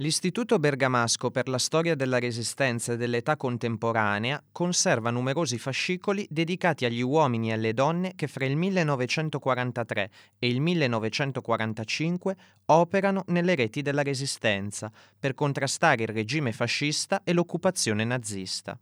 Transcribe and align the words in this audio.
L'Istituto 0.00 0.58
Bergamasco 0.58 1.30
per 1.30 1.48
la 1.48 1.56
storia 1.56 1.94
della 1.94 2.18
Resistenza 2.18 2.92
e 2.92 2.96
dell'età 2.98 3.34
contemporanea 3.34 4.42
conserva 4.52 5.08
numerosi 5.08 5.56
fascicoli 5.56 6.26
dedicati 6.28 6.84
agli 6.84 7.00
uomini 7.00 7.48
e 7.48 7.54
alle 7.54 7.72
donne 7.72 8.12
che 8.14 8.26
fra 8.26 8.44
il 8.44 8.56
1943 8.56 10.10
e 10.38 10.48
il 10.48 10.60
1945 10.60 12.36
operano 12.66 13.24
nelle 13.28 13.54
reti 13.54 13.80
della 13.80 14.02
Resistenza 14.02 14.92
per 15.18 15.32
contrastare 15.32 16.02
il 16.02 16.10
regime 16.10 16.52
fascista 16.52 17.22
e 17.24 17.32
l'occupazione 17.32 18.04
nazista. 18.04 18.78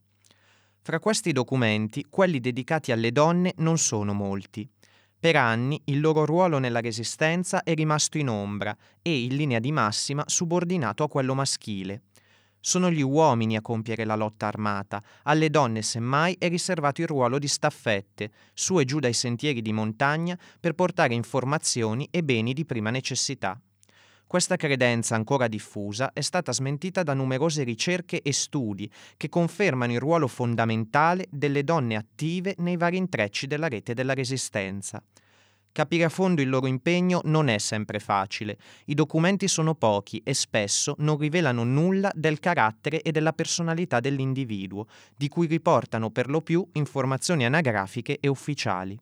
Fra 0.82 0.98
questi 0.98 1.30
documenti, 1.30 2.06
quelli 2.10 2.40
dedicati 2.40 2.90
alle 2.90 3.12
donne 3.12 3.54
non 3.58 3.78
sono 3.78 4.14
molti. 4.14 4.68
Per 5.24 5.36
anni 5.36 5.80
il 5.86 6.00
loro 6.00 6.26
ruolo 6.26 6.58
nella 6.58 6.82
resistenza 6.82 7.62
è 7.62 7.72
rimasto 7.72 8.18
in 8.18 8.28
ombra 8.28 8.76
e, 9.00 9.22
in 9.22 9.36
linea 9.36 9.58
di 9.58 9.72
massima, 9.72 10.22
subordinato 10.26 11.02
a 11.02 11.08
quello 11.08 11.34
maschile. 11.34 12.02
Sono 12.60 12.90
gli 12.90 13.00
uomini 13.00 13.56
a 13.56 13.62
compiere 13.62 14.04
la 14.04 14.16
lotta 14.16 14.48
armata, 14.48 15.02
alle 15.22 15.48
donne 15.48 15.80
semmai 15.80 16.36
è 16.38 16.50
riservato 16.50 17.00
il 17.00 17.06
ruolo 17.06 17.38
di 17.38 17.48
staffette, 17.48 18.32
su 18.52 18.78
e 18.78 18.84
giù 18.84 18.98
dai 18.98 19.14
sentieri 19.14 19.62
di 19.62 19.72
montagna 19.72 20.38
per 20.60 20.74
portare 20.74 21.14
informazioni 21.14 22.06
e 22.10 22.22
beni 22.22 22.52
di 22.52 22.66
prima 22.66 22.90
necessità. 22.90 23.58
Questa 24.34 24.56
credenza 24.56 25.14
ancora 25.14 25.46
diffusa 25.46 26.12
è 26.12 26.20
stata 26.20 26.52
smentita 26.52 27.04
da 27.04 27.14
numerose 27.14 27.62
ricerche 27.62 28.20
e 28.20 28.32
studi 28.32 28.90
che 29.16 29.28
confermano 29.28 29.92
il 29.92 30.00
ruolo 30.00 30.26
fondamentale 30.26 31.26
delle 31.30 31.62
donne 31.62 31.94
attive 31.94 32.56
nei 32.58 32.76
vari 32.76 32.96
intrecci 32.96 33.46
della 33.46 33.68
rete 33.68 33.94
della 33.94 34.12
resistenza. 34.12 35.00
Capire 35.70 36.02
a 36.02 36.08
fondo 36.08 36.42
il 36.42 36.48
loro 36.48 36.66
impegno 36.66 37.20
non 37.26 37.46
è 37.46 37.58
sempre 37.58 38.00
facile. 38.00 38.58
I 38.86 38.94
documenti 38.94 39.46
sono 39.46 39.76
pochi 39.76 40.20
e 40.24 40.34
spesso 40.34 40.96
non 40.98 41.16
rivelano 41.16 41.62
nulla 41.62 42.10
del 42.12 42.40
carattere 42.40 43.02
e 43.02 43.12
della 43.12 43.34
personalità 43.34 44.00
dell'individuo, 44.00 44.86
di 45.16 45.28
cui 45.28 45.46
riportano 45.46 46.10
per 46.10 46.28
lo 46.28 46.40
più 46.40 46.68
informazioni 46.72 47.44
anagrafiche 47.44 48.18
e 48.18 48.26
ufficiali. 48.26 48.98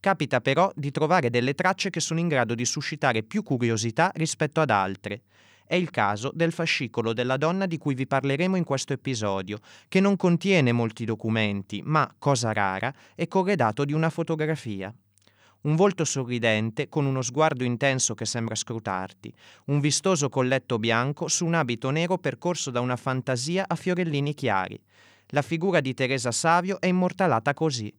Capita 0.00 0.40
però 0.40 0.72
di 0.74 0.90
trovare 0.90 1.28
delle 1.28 1.52
tracce 1.52 1.90
che 1.90 2.00
sono 2.00 2.20
in 2.20 2.28
grado 2.28 2.54
di 2.54 2.64
suscitare 2.64 3.22
più 3.22 3.42
curiosità 3.42 4.10
rispetto 4.14 4.62
ad 4.62 4.70
altre. 4.70 5.24
È 5.66 5.74
il 5.74 5.90
caso 5.90 6.32
del 6.34 6.52
fascicolo 6.52 7.12
della 7.12 7.36
donna 7.36 7.66
di 7.66 7.76
cui 7.76 7.94
vi 7.94 8.06
parleremo 8.06 8.56
in 8.56 8.64
questo 8.64 8.94
episodio, 8.94 9.58
che 9.88 10.00
non 10.00 10.16
contiene 10.16 10.72
molti 10.72 11.04
documenti, 11.04 11.82
ma, 11.84 12.12
cosa 12.18 12.52
rara, 12.52 12.92
è 13.14 13.28
corredato 13.28 13.84
di 13.84 13.92
una 13.92 14.08
fotografia 14.08 14.92
un 15.62 15.76
volto 15.76 16.04
sorridente 16.06 16.88
con 16.88 17.04
uno 17.04 17.20
sguardo 17.20 17.64
intenso 17.64 18.14
che 18.14 18.24
sembra 18.24 18.54
scrutarti, 18.54 19.30
un 19.66 19.80
vistoso 19.80 20.30
colletto 20.30 20.78
bianco 20.78 21.28
su 21.28 21.44
un 21.44 21.54
abito 21.54 21.90
nero 21.90 22.16
percorso 22.16 22.70
da 22.70 22.80
una 22.80 22.96
fantasia 22.96 23.66
a 23.68 23.74
fiorellini 23.74 24.32
chiari. 24.32 24.80
La 25.32 25.42
figura 25.42 25.80
di 25.80 25.92
Teresa 25.92 26.32
Savio 26.32 26.80
è 26.80 26.86
immortalata 26.86 27.52
così. 27.52 27.92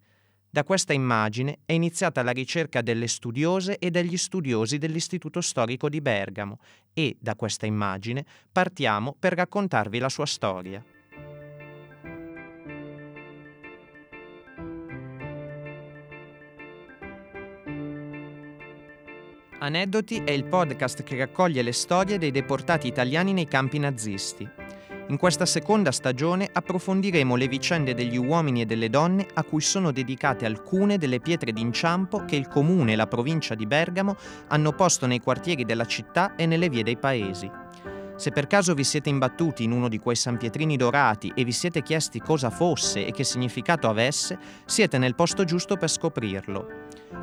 Da 0.54 0.66
questa 0.66 0.92
immagine 0.92 1.60
è 1.66 1.72
iniziata 1.72 2.22
la 2.24 2.32
ricerca 2.32 2.82
delle 2.82 3.08
studiose 3.08 3.78
e 3.78 3.90
degli 3.90 4.18
studiosi 4.18 4.78
dell'Istituto 4.78 5.40
Storico 5.40 5.88
di 5.88 6.02
Bergamo 6.02 6.60
e, 6.94 7.16
da 7.18 7.36
questa 7.36 7.66
immagine, 7.66 8.26
partiamo 8.52 9.16
per 9.18 9.32
raccontarvi 9.32 9.98
la 9.98 10.10
sua 10.10 10.26
storia. 10.26 10.84
Aneddoti 19.60 20.22
è 20.26 20.32
il 20.32 20.44
podcast 20.44 21.04
che 21.04 21.16
raccoglie 21.16 21.62
le 21.62 21.72
storie 21.72 22.18
dei 22.18 22.32
deportati 22.32 22.88
italiani 22.88 23.32
nei 23.32 23.48
campi 23.48 23.80
nazisti. 23.80 24.50
In 25.12 25.18
questa 25.18 25.46
seconda 25.46 25.92
stagione 25.92 26.50
approfondiremo 26.50 27.36
le 27.36 27.50
vicende 27.50 27.94
degli 27.94 28.16
uomini 28.16 28.62
e 28.62 28.66
delle 28.66 28.90
donne 28.90 29.28
a 29.34 29.44
cui 29.44 29.60
sono 29.60 29.92
dedicate 29.92 30.46
alcune 30.46 30.98
delle 30.98 31.20
pietre 31.20 31.52
d'inciampo 31.52 32.24
che 32.24 32.38
il 32.38 32.48
comune 32.48 32.94
e 32.94 32.96
la 32.96 33.08
provincia 33.08 33.54
di 33.54 33.66
Bergamo 33.66 34.16
hanno 34.48 34.72
posto 34.72 35.08
nei 35.08 35.20
quartieri 35.20 35.66
della 35.66 35.86
città 35.86 36.36
e 36.38 36.46
nelle 36.46 36.70
vie 36.70 36.84
dei 36.84 36.96
paesi. 36.96 37.52
Se 38.22 38.30
per 38.30 38.46
caso 38.46 38.76
vi 38.76 38.84
siete 38.84 39.10
imbattuti 39.10 39.64
in 39.64 39.72
uno 39.72 39.90
di 39.90 39.98
quei 39.98 40.16
sanpietrini 40.16 40.78
dorati 40.78 41.34
e 41.36 41.44
vi 41.44 41.52
siete 41.52 41.82
chiesti 41.82 42.20
cosa 42.20 42.52
fosse 42.52 43.04
e 43.04 43.12
che 43.12 43.24
significato 43.24 43.90
avesse, 43.90 44.38
siete 44.64 45.00
nel 45.00 45.16
posto 45.16 45.44
giusto 45.44 45.76
per 45.76 45.90
scoprirlo. 45.90 46.68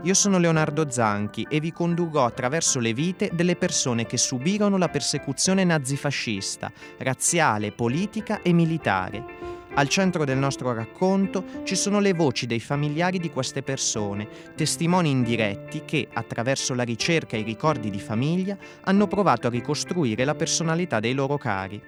Io 0.03 0.15
sono 0.15 0.39
Leonardo 0.39 0.91
Zanchi 0.91 1.47
e 1.49 1.61
vi 1.61 1.71
condurrò 1.71 2.25
attraverso 2.25 2.81
le 2.81 2.93
vite 2.95 3.31
delle 3.33 3.55
persone 3.55 4.07
che 4.07 4.17
subirono 4.17 4.77
la 4.77 4.89
persecuzione 4.89 5.63
nazifascista, 5.63 6.73
razziale, 6.99 7.71
politica 7.71 8.43
e 8.43 8.53
militare. 8.53 9.58
Al 9.75 9.89
centro 9.89 10.25
del 10.25 10.39
nostro 10.39 10.73
racconto 10.73 11.45
ci 11.63 11.77
sono 11.77 12.01
le 12.01 12.13
voci 12.13 12.47
dei 12.47 12.59
familiari 12.59 13.19
di 13.19 13.31
queste 13.31 13.63
persone, 13.63 14.29
testimoni 14.57 15.11
indiretti 15.11 15.83
che, 15.85 16.09
attraverso 16.13 16.75
la 16.75 16.83
ricerca 16.83 17.37
e 17.37 17.41
i 17.41 17.45
ricordi 17.45 17.91
di 17.91 18.01
famiglia, 18.01 18.57
hanno 18.83 19.07
provato 19.07 19.47
a 19.47 19.51
ricostruire 19.51 20.25
la 20.25 20.35
personalità 20.35 20.99
dei 20.99 21.15
loro 21.15 21.39
cari. 21.39 21.81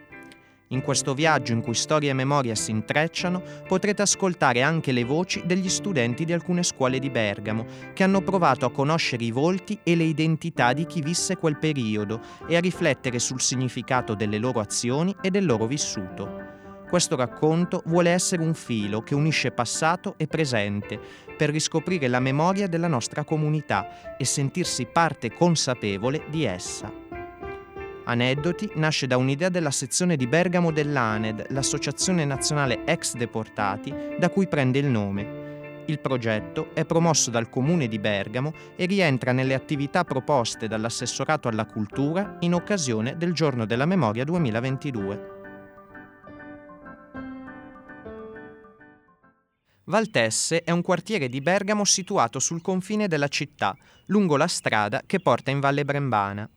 In 0.73 0.83
questo 0.83 1.15
viaggio 1.15 1.53
in 1.53 1.63
cui 1.63 1.75
storia 1.75 2.11
e 2.11 2.15
memoria 2.15 2.55
si 2.55 2.71
intrecciano, 2.71 3.43
potrete 3.67 4.03
ascoltare 4.03 4.63
anche 4.63 4.93
le 4.93 5.03
voci 5.03 5.43
degli 5.45 5.69
studenti 5.69 6.25
di 6.25 6.33
alcune 6.33 6.63
scuole 6.63 7.01
di 7.01 7.11
Bergamo, 7.11 7.67
che 7.93 8.05
hanno 8.05 8.21
provato 8.21 8.67
a 8.67 8.71
conoscere 8.71 9.25
i 9.25 9.33
volti 9.33 9.77
e 9.83 9.97
le 9.97 10.05
identità 10.05 10.73
di 10.73 10.87
chi 10.87 11.01
visse 11.01 11.37
quel 11.39 11.59
periodo 11.59 12.21
e 12.47 12.55
a 12.55 12.61
riflettere 12.61 13.19
sul 13.19 13.41
significato 13.41 14.15
delle 14.15 14.39
loro 14.39 14.61
azioni 14.61 15.13
e 15.21 15.31
del 15.31 15.45
loro 15.45 15.67
vissuto. 15.67 16.60
Questo 16.91 17.15
racconto 17.15 17.83
vuole 17.87 18.11
essere 18.11 18.43
un 18.43 18.53
filo 18.53 19.01
che 19.01 19.15
unisce 19.15 19.53
passato 19.53 20.15
e 20.17 20.27
presente 20.27 20.99
per 21.37 21.51
riscoprire 21.51 22.09
la 22.09 22.19
memoria 22.19 22.67
della 22.67 22.89
nostra 22.89 23.23
comunità 23.23 24.17
e 24.19 24.25
sentirsi 24.25 24.87
parte 24.87 25.33
consapevole 25.33 26.25
di 26.31 26.43
essa. 26.43 26.93
Aneddoti 28.03 28.73
nasce 28.75 29.07
da 29.07 29.17
un'idea 29.19 29.51
della 29.51 29.71
sezione 29.71 30.17
di 30.17 30.27
Bergamo 30.27 30.73
dell'ANED, 30.73 31.47
l'Associazione 31.51 32.25
Nazionale 32.25 32.85
Ex 32.85 33.15
Deportati, 33.15 33.95
da 34.19 34.29
cui 34.29 34.49
prende 34.49 34.81
il 34.81 34.87
nome. 34.87 35.85
Il 35.87 36.01
progetto 36.01 36.71
è 36.75 36.85
promosso 36.85 37.31
dal 37.31 37.49
Comune 37.49 37.87
di 37.87 38.01
Bergamo 38.01 38.53
e 38.75 38.87
rientra 38.87 39.31
nelle 39.31 39.55
attività 39.55 40.03
proposte 40.03 40.67
dall'Assessorato 40.67 41.47
alla 41.47 41.67
Cultura 41.67 42.39
in 42.41 42.53
occasione 42.53 43.17
del 43.17 43.33
Giorno 43.33 43.65
della 43.65 43.87
Memoria 43.87 44.25
2022. 44.25 45.39
Valtesse 49.91 50.63
è 50.63 50.71
un 50.71 50.83
quartiere 50.83 51.29
di 51.29 51.41
Bergamo 51.41 51.85
situato 51.85 52.39
sul 52.39 52.63
confine 52.63 53.09
della 53.09 53.27
città, 53.27 53.77
lungo 54.07 54.37
la 54.37 54.47
strada 54.47 55.03
che 55.05 55.19
porta 55.19 55.51
in 55.51 55.59
Valle 55.59 55.85
Brembana. 55.85 56.49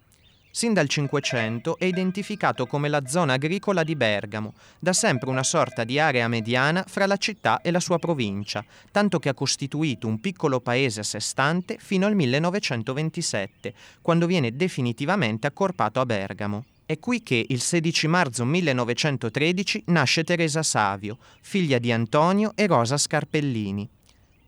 Sin 0.51 0.71
dal 0.71 0.87
Cinquecento 0.87 1.79
è 1.79 1.85
identificato 1.85 2.67
come 2.67 2.89
la 2.89 3.07
zona 3.07 3.33
agricola 3.33 3.83
di 3.83 3.95
Bergamo, 3.95 4.53
da 4.77 4.93
sempre 4.93 5.31
una 5.31 5.41
sorta 5.41 5.83
di 5.83 5.97
area 5.97 6.27
mediana 6.27 6.85
fra 6.87 7.07
la 7.07 7.17
città 7.17 7.59
e 7.61 7.71
la 7.71 7.79
sua 7.79 7.97
provincia, 7.97 8.63
tanto 8.91 9.17
che 9.17 9.29
ha 9.29 9.33
costituito 9.33 10.07
un 10.07 10.19
piccolo 10.19 10.61
paese 10.61 10.99
a 10.99 11.03
sé 11.03 11.19
stante 11.19 11.77
fino 11.79 12.05
al 12.05 12.13
1927, 12.13 13.73
quando 14.03 14.27
viene 14.27 14.55
definitivamente 14.55 15.47
accorpato 15.47 15.99
a 15.99 16.05
Bergamo. 16.05 16.65
È 16.85 16.99
qui 16.99 17.23
che 17.23 17.45
il 17.47 17.61
16 17.61 18.07
marzo 18.07 18.43
1913 18.43 19.83
nasce 19.87 20.25
Teresa 20.25 20.63
Savio, 20.63 21.17
figlia 21.41 21.79
di 21.79 21.93
Antonio 21.93 22.51
e 22.55 22.67
Rosa 22.67 22.97
Scarpellini. 22.97 23.89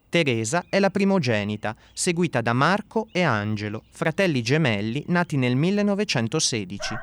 Teresa 0.09 0.65
è 0.67 0.79
la 0.79 0.89
primogenita, 0.89 1.73
seguita 1.93 2.41
da 2.41 2.51
Marco 2.51 3.07
e 3.13 3.21
Angelo, 3.21 3.83
fratelli 3.89 4.41
gemelli 4.41 5.05
nati 5.07 5.37
nel 5.37 5.55
1916. 5.55 6.95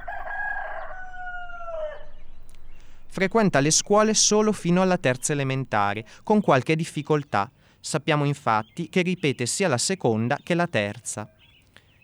Frequenta 3.06 3.60
le 3.60 3.70
scuole 3.70 4.12
solo 4.12 4.52
fino 4.52 4.82
alla 4.82 4.98
terza 4.98 5.32
elementare, 5.32 6.04
con 6.22 6.42
qualche 6.42 6.76
difficoltà. 6.76 7.50
Sappiamo 7.80 8.26
infatti 8.26 8.90
che 8.90 9.00
ripete 9.00 9.46
sia 9.46 9.68
la 9.68 9.78
seconda 9.78 10.38
che 10.42 10.52
la 10.52 10.66
terza. 10.66 11.26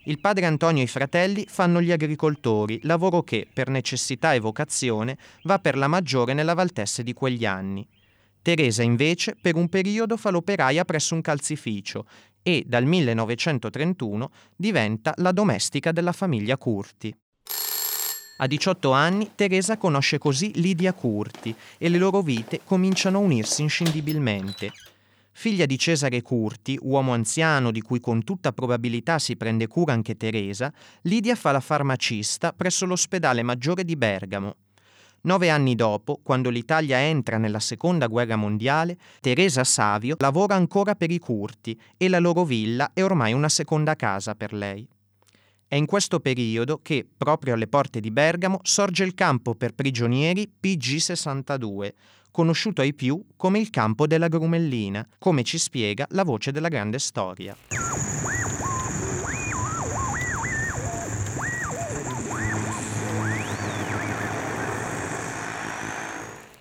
Il 0.09 0.19
padre 0.19 0.47
Antonio 0.47 0.81
e 0.81 0.85
i 0.85 0.87
fratelli 0.87 1.45
fanno 1.47 1.79
gli 1.83 1.91
agricoltori, 1.91 2.79
lavoro 2.81 3.21
che, 3.21 3.47
per 3.53 3.69
necessità 3.69 4.33
e 4.33 4.39
vocazione, 4.39 5.19
va 5.43 5.59
per 5.59 5.77
la 5.77 5.87
maggiore 5.87 6.33
nella 6.33 6.55
Valtesse 6.55 7.03
di 7.03 7.13
quegli 7.13 7.45
anni. 7.45 7.87
Teresa 8.41 8.81
invece 8.81 9.37
per 9.39 9.55
un 9.55 9.69
periodo 9.69 10.17
fa 10.17 10.31
l'operaia 10.31 10.83
presso 10.83 11.13
un 11.13 11.21
calzificio 11.21 12.07
e 12.41 12.63
dal 12.65 12.85
1931 12.85 14.31
diventa 14.55 15.13
la 15.17 15.31
domestica 15.31 15.91
della 15.91 16.11
famiglia 16.11 16.57
Curti. 16.57 17.15
A 18.37 18.47
18 18.47 18.91
anni 18.91 19.29
Teresa 19.35 19.77
conosce 19.77 20.17
così 20.17 20.53
Lidia 20.55 20.93
Curti 20.93 21.53
e 21.77 21.87
le 21.87 21.99
loro 21.99 22.21
vite 22.21 22.61
cominciano 22.63 23.19
a 23.19 23.21
unirsi 23.21 23.61
inscindibilmente. 23.61 24.71
Figlia 25.31 25.65
di 25.65 25.77
Cesare 25.77 26.21
Curti, 26.21 26.77
uomo 26.81 27.13
anziano 27.13 27.71
di 27.71 27.81
cui 27.81 27.99
con 27.99 28.23
tutta 28.23 28.51
probabilità 28.51 29.19
si 29.19 29.37
prende 29.37 29.67
cura 29.67 29.93
anche 29.93 30.17
Teresa, 30.17 30.71
Lidia 31.03 31.35
fa 31.35 31.51
la 31.51 31.59
farmacista 31.59 32.51
presso 32.51 32.85
l'ospedale 32.85 33.41
maggiore 33.41 33.85
di 33.85 33.95
Bergamo. 33.95 34.55
Nove 35.21 35.49
anni 35.49 35.75
dopo, 35.75 36.19
quando 36.23 36.49
l'Italia 36.49 36.99
entra 36.99 37.37
nella 37.37 37.59
seconda 37.59 38.07
guerra 38.07 38.35
mondiale, 38.35 38.97
Teresa 39.19 39.63
Savio 39.63 40.15
lavora 40.19 40.55
ancora 40.55 40.95
per 40.95 41.11
i 41.11 41.19
Curti 41.19 41.79
e 41.97 42.07
la 42.07 42.19
loro 42.19 42.43
villa 42.43 42.91
è 42.93 43.03
ormai 43.03 43.33
una 43.33 43.49
seconda 43.49 43.95
casa 43.95 44.35
per 44.35 44.53
lei. 44.53 44.87
È 45.71 45.75
in 45.75 45.85
questo 45.85 46.19
periodo 46.19 46.79
che, 46.81 47.07
proprio 47.15 47.53
alle 47.53 47.67
porte 47.67 47.99
di 47.99 48.09
Bergamo, 48.09 48.59
sorge 48.63 49.03
il 49.03 49.13
campo 49.13 49.53
per 49.53 49.75
prigionieri 49.75 50.51
PG62, 50.59 51.93
conosciuto 52.31 52.81
ai 52.81 52.95
più 52.95 53.23
come 53.37 53.59
il 53.59 53.69
campo 53.69 54.07
della 54.07 54.29
Grumellina, 54.29 55.07
come 55.19 55.43
ci 55.43 55.59
spiega 55.59 56.07
la 56.09 56.23
voce 56.23 56.51
della 56.51 56.69
grande 56.69 56.97
storia. 56.97 57.55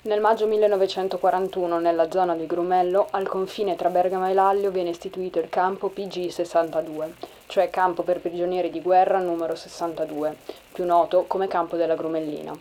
Nel 0.03 0.21
maggio 0.21 0.47
1941, 0.47 1.81
nella 1.81 2.11
zona 2.11 2.37
di 2.37 2.45
Grumello, 2.45 3.09
al 3.11 3.27
confine 3.27 3.75
tra 3.75 3.89
Bergamo 3.89 4.29
e 4.29 4.35
Lallio, 4.35 4.71
viene 4.71 4.91
istituito 4.91 5.39
il 5.39 5.49
campo 5.49 5.91
PG62, 5.97 7.38
cioè 7.49 7.71
campo 7.71 8.03
per 8.03 8.21
prigionieri 8.21 8.71
di 8.71 8.83
guerra 8.83 9.19
numero 9.19 9.55
62, 9.55 10.37
più 10.71 10.85
noto 10.85 11.25
come 11.27 11.49
campo 11.49 11.77
della 11.77 11.97
Grumellina. 11.97 12.57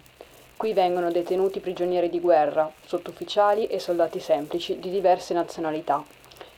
Qui 0.55 0.71
vengono 0.71 1.11
detenuti 1.11 1.59
prigionieri 1.59 2.09
di 2.09 2.21
guerra, 2.21 2.71
sottufficiali 2.85 3.67
e 3.67 3.79
soldati 3.79 4.21
semplici 4.21 4.79
di 4.79 4.89
diverse 4.89 5.33
nazionalità, 5.33 6.01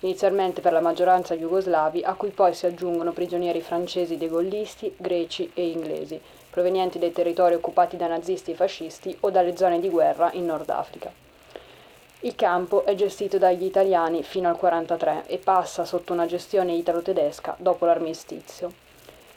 inizialmente 0.01 0.61
per 0.61 0.73
la 0.73 0.79
maggioranza 0.79 1.35
jugoslavi, 1.35 2.03
a 2.03 2.13
cui 2.13 2.29
poi 2.29 2.53
si 2.53 2.67
aggiungono 2.67 3.13
prigionieri 3.13 3.61
francesi 3.61 4.15
degollisti, 4.15 4.93
greci 4.95 5.49
e 5.55 5.67
inglesi, 5.67 6.21
provenienti 6.51 6.99
dai 6.99 7.11
territori 7.11 7.55
occupati 7.55 7.97
da 7.97 8.05
nazisti 8.05 8.51
e 8.51 8.55
fascisti 8.55 9.17
o 9.21 9.31
dalle 9.31 9.57
zone 9.57 9.79
di 9.79 9.89
guerra 9.89 10.29
in 10.33 10.45
Nord 10.45 10.69
Africa. 10.69 11.28
Il 12.21 12.35
campo 12.35 12.83
è 12.83 12.95
gestito 12.95 13.37
dagli 13.37 13.63
italiani 13.63 14.23
fino 14.23 14.49
al 14.49 14.57
1943 14.61 15.33
e 15.33 15.37
passa 15.37 15.85
sotto 15.85 16.11
una 16.11 16.25
gestione 16.25 16.73
italo-tedesca 16.73 17.55
dopo 17.57 17.85
l'armistizio. 17.85 18.69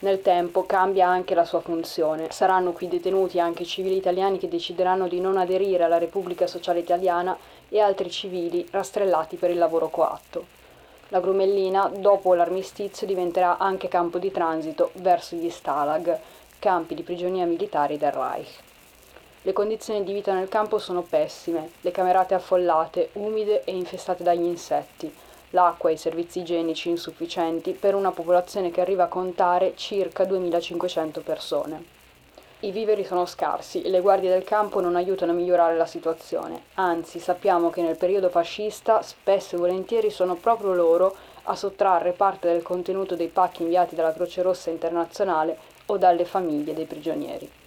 Nel 0.01 0.21
tempo 0.21 0.67
cambia 0.67 1.07
anche 1.07 1.37
la 1.37 1.45
sua 1.45 1.61
funzione. 1.61 2.33
Saranno 2.33 2.73
qui 2.73 2.89
detenuti 2.89 3.39
anche 3.39 3.65
civili 3.65 3.97
italiani 3.97 4.37
che 4.39 4.49
decideranno 4.49 5.07
di 5.07 5.21
non 5.21 5.37
aderire 5.37 5.85
alla 5.85 5.99
Repubblica 5.99 6.49
Sociale 6.49 6.81
Italiana 6.81 7.39
e 7.69 7.79
altri 7.79 8.11
civili 8.11 8.67
rastrellati 8.73 9.37
per 9.37 9.51
il 9.51 9.59
lavoro 9.59 9.89
coatto. 9.89 10.47
La 11.11 11.21
Grumellina, 11.21 11.87
dopo 11.87 12.35
l'armistizio, 12.35 13.07
diventerà 13.07 13.59
anche 13.59 13.87
campo 13.87 14.19
di 14.19 14.33
transito 14.33 14.91
verso 14.95 15.37
gli 15.37 15.51
Stalag, 15.51 16.19
campi 16.59 16.97
di 16.97 17.05
prigionia 17.05 17.47
militari 17.47 17.97
del 17.97 18.11
Reich. 18.11 18.71
Le 19.45 19.53
condizioni 19.53 20.05
di 20.05 20.13
vita 20.13 20.33
nel 20.33 20.49
campo 20.49 20.79
sono 20.79 21.03
pessime, 21.03 21.73
le 21.81 21.91
camerate 21.91 22.35
affollate, 22.35 23.11
umide 23.15 23.65
e 23.65 23.75
infestate 23.75 24.23
dagli 24.23 24.45
insetti 24.45 25.13
l'acqua 25.51 25.91
e 25.91 25.95
i 25.95 25.97
servizi 25.97 26.39
igienici 26.39 26.89
insufficienti 26.89 27.73
per 27.73 27.97
una 27.97 28.13
popolazione 28.13 28.71
che 28.71 28.81
arriva 28.81 29.05
a 29.05 29.09
contare 29.09 29.75
circa 29.75 30.25
2500 30.25 31.21
persone. 31.23 31.85
I 32.61 32.71
viveri 32.71 33.05
sono 33.05 33.27
scarsi 33.27 33.83
e 33.83 33.91
le 33.91 34.01
guardie 34.01 34.31
del 34.31 34.45
campo 34.45 34.81
non 34.81 34.95
aiutano 34.95 35.33
a 35.33 35.35
migliorare 35.35 35.77
la 35.77 35.87
situazione, 35.87 36.67
anzi 36.75 37.19
sappiamo 37.19 37.71
che 37.71 37.83
nel 37.83 37.97
periodo 37.97 38.29
fascista 38.29 39.03
spesso 39.03 39.57
e 39.57 39.59
volentieri 39.59 40.11
sono 40.11 40.37
proprio 40.37 40.73
loro 40.73 41.17
a 41.45 41.57
sottrarre 41.57 42.13
parte 42.13 42.47
del 42.47 42.63
contenuto 42.63 43.17
dei 43.17 43.27
pacchi 43.27 43.63
inviati 43.63 43.97
dalla 43.97 44.13
Croce 44.13 44.43
Rossa 44.43 44.71
internazionale 44.71 45.59
o 45.87 45.99
dalle 45.99 46.25
famiglie 46.25 46.75
dei 46.75 46.87
prigionieri. 46.87 47.62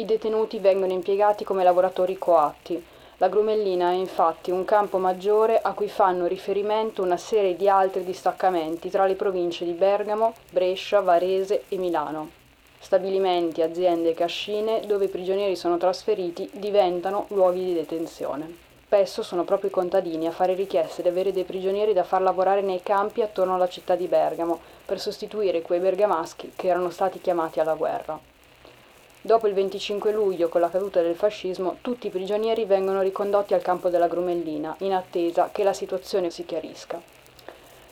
I 0.00 0.04
detenuti 0.04 0.60
vengono 0.60 0.92
impiegati 0.92 1.42
come 1.42 1.64
lavoratori 1.64 2.16
coatti, 2.16 2.80
la 3.16 3.28
Grumellina 3.28 3.90
è 3.90 3.94
infatti 3.94 4.52
un 4.52 4.64
campo 4.64 4.98
maggiore 4.98 5.60
a 5.60 5.72
cui 5.72 5.88
fanno 5.88 6.28
riferimento 6.28 7.02
una 7.02 7.16
serie 7.16 7.56
di 7.56 7.68
altri 7.68 8.04
distaccamenti 8.04 8.90
tra 8.90 9.06
le 9.06 9.16
province 9.16 9.64
di 9.64 9.72
Bergamo, 9.72 10.34
Brescia, 10.50 11.00
Varese 11.00 11.64
e 11.68 11.78
Milano. 11.78 12.30
Stabilimenti, 12.78 13.60
aziende 13.60 14.10
e 14.10 14.14
cascine 14.14 14.82
dove 14.86 15.06
i 15.06 15.08
prigionieri 15.08 15.56
sono 15.56 15.78
trasferiti 15.78 16.48
diventano 16.52 17.26
luoghi 17.30 17.64
di 17.64 17.74
detenzione. 17.74 18.54
Spesso 18.84 19.24
sono 19.24 19.42
proprio 19.42 19.70
i 19.70 19.72
contadini 19.72 20.28
a 20.28 20.30
fare 20.30 20.54
richieste 20.54 21.02
di 21.02 21.08
avere 21.08 21.32
dei 21.32 21.42
prigionieri 21.42 21.92
da 21.92 22.04
far 22.04 22.22
lavorare 22.22 22.60
nei 22.60 22.84
campi 22.84 23.20
attorno 23.20 23.56
alla 23.56 23.68
città 23.68 23.96
di 23.96 24.06
Bergamo 24.06 24.60
per 24.86 25.00
sostituire 25.00 25.60
quei 25.60 25.80
bergamaschi 25.80 26.52
che 26.54 26.68
erano 26.68 26.90
stati 26.90 27.20
chiamati 27.20 27.58
alla 27.58 27.74
guerra. 27.74 28.36
Dopo 29.28 29.46
il 29.46 29.52
25 29.52 30.10
luglio, 30.10 30.48
con 30.48 30.62
la 30.62 30.70
caduta 30.70 31.02
del 31.02 31.14
fascismo, 31.14 31.76
tutti 31.82 32.06
i 32.06 32.10
prigionieri 32.10 32.64
vengono 32.64 33.02
ricondotti 33.02 33.52
al 33.52 33.60
campo 33.60 33.90
della 33.90 34.08
Grumellina, 34.08 34.74
in 34.78 34.94
attesa 34.94 35.50
che 35.52 35.64
la 35.64 35.74
situazione 35.74 36.30
si 36.30 36.46
chiarisca. 36.46 36.98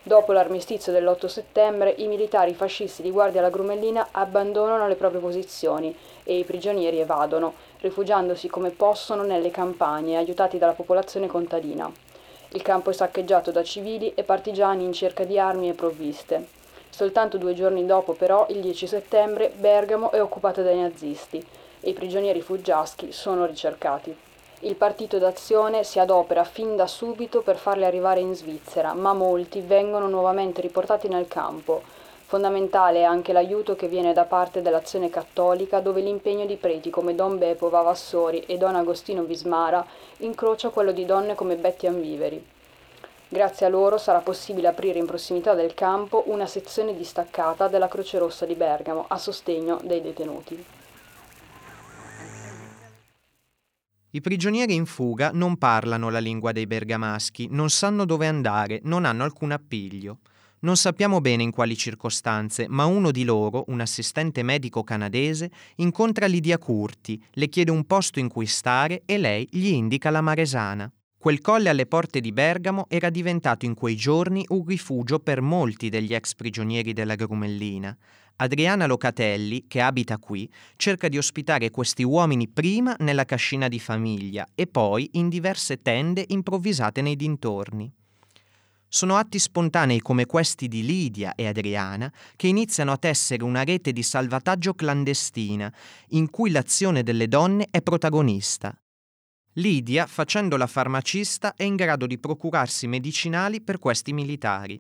Dopo 0.02 0.32
l'armistizio 0.32 0.92
dell'8 0.92 1.26
settembre, 1.26 1.94
i 1.98 2.06
militari 2.06 2.54
fascisti 2.54 3.02
di 3.02 3.10
guardia 3.10 3.40
alla 3.40 3.50
Grumellina 3.50 4.08
abbandonano 4.12 4.88
le 4.88 4.94
proprie 4.94 5.20
posizioni 5.20 5.94
e 6.24 6.38
i 6.38 6.44
prigionieri 6.44 7.00
evadono, 7.00 7.52
rifugiandosi 7.80 8.48
come 8.48 8.70
possono 8.70 9.22
nelle 9.22 9.50
campagne, 9.50 10.16
aiutati 10.16 10.56
dalla 10.56 10.72
popolazione 10.72 11.26
contadina. 11.26 11.92
Il 12.52 12.62
campo 12.62 12.88
è 12.88 12.94
saccheggiato 12.94 13.50
da 13.50 13.62
civili 13.62 14.14
e 14.14 14.22
partigiani 14.22 14.84
in 14.84 14.94
cerca 14.94 15.24
di 15.24 15.38
armi 15.38 15.68
e 15.68 15.74
provviste. 15.74 16.56
Soltanto 16.96 17.37
due 17.37 17.52
giorni 17.52 17.84
dopo, 17.84 18.14
però, 18.14 18.46
il 18.48 18.62
10 18.62 18.87
settembre, 18.87 19.52
Bergamo 19.54 20.12
è 20.12 20.22
occupata 20.22 20.62
dai 20.62 20.81
nazisti 20.81 21.46
e 21.82 21.90
i 21.90 21.93
prigionieri 21.93 22.40
fuggiaschi 22.40 23.12
sono 23.12 23.44
ricercati. 23.44 24.16
Il 24.60 24.76
partito 24.76 25.19
d'azione 25.19 25.84
si 25.84 25.98
adopera 25.98 26.43
fin 26.44 26.75
da 26.75 26.87
subito 26.87 27.43
per 27.43 27.56
farli 27.56 27.84
arrivare 27.84 28.20
in 28.20 28.34
Svizzera, 28.34 28.94
ma 28.94 29.12
molti 29.12 29.60
vengono 29.60 30.08
nuovamente 30.08 30.62
riportati 30.62 31.06
nel 31.06 31.28
campo. 31.28 31.82
Fondamentale 32.25 33.00
è 33.00 33.04
anche 33.04 33.34
l'aiuto 33.34 33.76
che 33.76 33.88
viene 33.88 34.14
da 34.14 34.25
parte 34.25 34.62
dell'azione 34.62 35.10
cattolica, 35.10 35.81
dove 35.81 36.00
l'impegno 36.00 36.46
di 36.46 36.56
preti 36.56 36.88
come 36.88 37.14
Don 37.14 37.37
Beppo 37.37 37.69
Vavassori 37.69 38.44
e 38.46 38.56
Don 38.56 38.74
Agostino 38.74 39.24
Vismara 39.24 39.84
incrocia 40.20 40.70
quello 40.70 40.93
di 40.93 41.05
donne 41.05 41.34
come 41.34 41.56
Betty 41.56 41.88
Anviveri. 41.88 42.55
Grazie 43.28 43.66
a 43.66 43.68
loro 43.68 43.98
sarà 43.98 44.20
possibile 44.20 44.68
aprire 44.68 45.00
in 45.00 45.06
prossimità 45.06 45.54
del 45.54 45.74
campo 45.74 46.24
una 46.28 46.46
sezione 46.46 46.96
distaccata 46.96 47.66
della 47.66 47.88
Croce 47.88 48.18
Rossa 48.18 48.46
di 48.46 48.54
Bergamo 48.54 49.04
a 49.08 49.18
sostegno 49.18 49.80
dei 49.82 50.00
detenuti. 50.00 50.64
I 54.10 54.20
prigionieri 54.20 54.74
in 54.74 54.86
fuga 54.86 55.30
non 55.34 55.58
parlano 55.58 56.08
la 56.08 56.20
lingua 56.20 56.52
dei 56.52 56.68
bergamaschi, 56.68 57.48
non 57.50 57.68
sanno 57.68 58.04
dove 58.04 58.28
andare, 58.28 58.80
non 58.84 59.04
hanno 59.04 59.24
alcun 59.24 59.50
appiglio. 59.50 60.18
Non 60.60 60.76
sappiamo 60.76 61.20
bene 61.20 61.42
in 61.42 61.50
quali 61.50 61.76
circostanze, 61.76 62.66
ma 62.68 62.86
uno 62.86 63.10
di 63.10 63.24
loro, 63.24 63.64
un 63.66 63.80
assistente 63.80 64.42
medico 64.42 64.84
canadese, 64.84 65.50
incontra 65.76 66.26
Lidia 66.26 66.58
Curti, 66.58 67.22
le 67.32 67.48
chiede 67.48 67.72
un 67.72 67.84
posto 67.84 68.20
in 68.20 68.28
cui 68.28 68.46
stare 68.46 69.02
e 69.04 69.18
lei 69.18 69.46
gli 69.50 69.66
indica 69.66 70.10
la 70.10 70.22
Maresana. 70.22 70.90
Quel 71.26 71.40
colle 71.40 71.70
alle 71.70 71.86
porte 71.86 72.20
di 72.20 72.30
Bergamo 72.30 72.84
era 72.88 73.10
diventato 73.10 73.64
in 73.64 73.74
quei 73.74 73.96
giorni 73.96 74.44
un 74.50 74.64
rifugio 74.64 75.18
per 75.18 75.40
molti 75.40 75.88
degli 75.88 76.14
ex 76.14 76.36
prigionieri 76.36 76.92
della 76.92 77.16
Grumellina. 77.16 77.96
Adriana 78.36 78.86
Locatelli, 78.86 79.64
che 79.66 79.80
abita 79.80 80.18
qui, 80.18 80.48
cerca 80.76 81.08
di 81.08 81.18
ospitare 81.18 81.72
questi 81.72 82.04
uomini 82.04 82.46
prima 82.46 82.94
nella 83.00 83.24
cascina 83.24 83.66
di 83.66 83.80
famiglia 83.80 84.46
e 84.54 84.68
poi 84.68 85.08
in 85.14 85.28
diverse 85.28 85.82
tende 85.82 86.24
improvvisate 86.28 87.02
nei 87.02 87.16
dintorni. 87.16 87.92
Sono 88.86 89.16
atti 89.16 89.40
spontanei 89.40 89.98
come 89.98 90.26
questi 90.26 90.68
di 90.68 90.84
Lidia 90.84 91.34
e 91.34 91.48
Adriana 91.48 92.08
che 92.36 92.46
iniziano 92.46 92.92
a 92.92 92.98
tessere 92.98 93.42
una 93.42 93.64
rete 93.64 93.90
di 93.90 94.04
salvataggio 94.04 94.74
clandestina 94.74 95.74
in 96.10 96.30
cui 96.30 96.52
l'azione 96.52 97.02
delle 97.02 97.26
donne 97.26 97.66
è 97.72 97.82
protagonista. 97.82 98.72
Lidia, 99.58 100.06
facendo 100.06 100.58
la 100.58 100.67
farmacista, 100.67 101.55
è 101.55 101.63
in 101.63 101.77
grado 101.77 102.06
di 102.06 102.19
procurarsi 102.19 102.86
medicinali 102.86 103.63
per 103.63 103.79
questi 103.79 104.13
militari. 104.13 104.79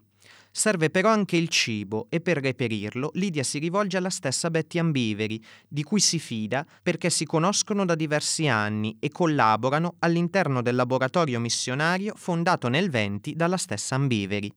Serve 0.50 0.90
però 0.90 1.08
anche 1.08 1.38
il 1.38 1.48
cibo 1.48 2.08
e 2.10 2.20
per 2.20 2.36
reperirlo 2.36 3.10
Lidia 3.14 3.42
si 3.42 3.58
rivolge 3.58 3.96
alla 3.96 4.10
stessa 4.10 4.50
Betty 4.50 4.78
Ambiveri, 4.78 5.42
di 5.66 5.82
cui 5.82 6.00
si 6.00 6.18
fida 6.18 6.66
perché 6.82 7.08
si 7.08 7.24
conoscono 7.24 7.86
da 7.86 7.94
diversi 7.94 8.48
anni 8.48 8.94
e 9.00 9.08
collaborano 9.08 9.94
all'interno 10.00 10.60
del 10.60 10.74
laboratorio 10.74 11.40
missionario 11.40 12.12
fondato 12.14 12.68
nel 12.68 12.90
20 12.90 13.34
dalla 13.34 13.56
stessa 13.56 13.94
Ambiveri. 13.94 14.52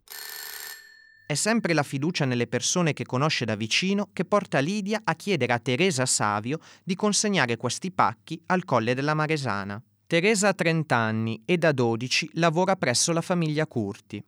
È 1.26 1.34
sempre 1.34 1.74
la 1.74 1.84
fiducia 1.84 2.26
nelle 2.26 2.48
persone 2.48 2.92
che 2.92 3.06
conosce 3.06 3.46
da 3.46 3.56
vicino 3.56 4.10
che 4.12 4.26
porta 4.26 4.60
Lidia 4.60 5.00
a 5.02 5.16
chiedere 5.16 5.54
a 5.54 5.60
Teresa 5.60 6.06
Savio 6.06 6.60
di 6.84 6.96
consegnare 6.96 7.56
questi 7.56 7.90
pacchi 7.90 8.42
al 8.48 8.66
Colle 8.66 8.94
della 8.94 9.14
Maresana. 9.14 9.82
Teresa 10.10 10.48
ha 10.48 10.54
30 10.56 10.96
anni 10.96 11.39
e 11.46 11.60
da 11.60 11.72
12 11.72 12.32
lavora 12.34 12.75
presso 12.75 13.12
la 13.13 13.22
famiglia 13.22 13.68
Curti. 13.68 14.20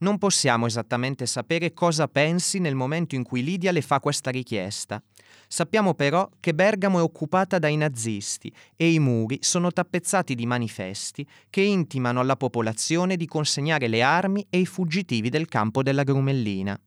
Non 0.00 0.18
possiamo 0.18 0.66
esattamente 0.66 1.24
sapere 1.24 1.72
cosa 1.72 2.08
pensi 2.08 2.58
nel 2.58 2.74
momento 2.74 3.14
in 3.14 3.22
cui 3.22 3.42
Lidia 3.42 3.72
le 3.72 3.80
fa 3.80 4.00
questa 4.00 4.30
richiesta. 4.30 5.02
Sappiamo 5.48 5.94
però 5.94 6.28
che 6.40 6.52
Bergamo 6.52 6.98
è 6.98 7.02
occupata 7.02 7.58
dai 7.58 7.74
nazisti 7.78 8.52
e 8.76 8.92
i 8.92 8.98
muri 8.98 9.38
sono 9.40 9.72
tappezzati 9.72 10.34
di 10.34 10.44
manifesti 10.44 11.26
che 11.48 11.62
intimano 11.62 12.20
alla 12.20 12.36
popolazione 12.36 13.16
di 13.16 13.26
consegnare 13.26 13.88
le 13.88 14.02
armi 14.02 14.46
e 14.50 14.58
i 14.58 14.66
fuggitivi 14.66 15.30
del 15.30 15.48
campo 15.48 15.82
della 15.82 16.02
Grumellina. 16.02 16.78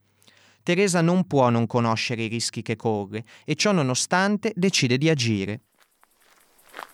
Teresa 0.61 1.01
non 1.01 1.25
può 1.25 1.49
non 1.49 1.65
conoscere 1.65 2.25
i 2.25 2.27
rischi 2.27 2.61
che 2.61 2.75
corre 2.75 3.25
e 3.45 3.55
ciò 3.55 3.71
nonostante 3.71 4.53
decide 4.55 4.99
di 4.99 5.09
agire. 5.09 5.61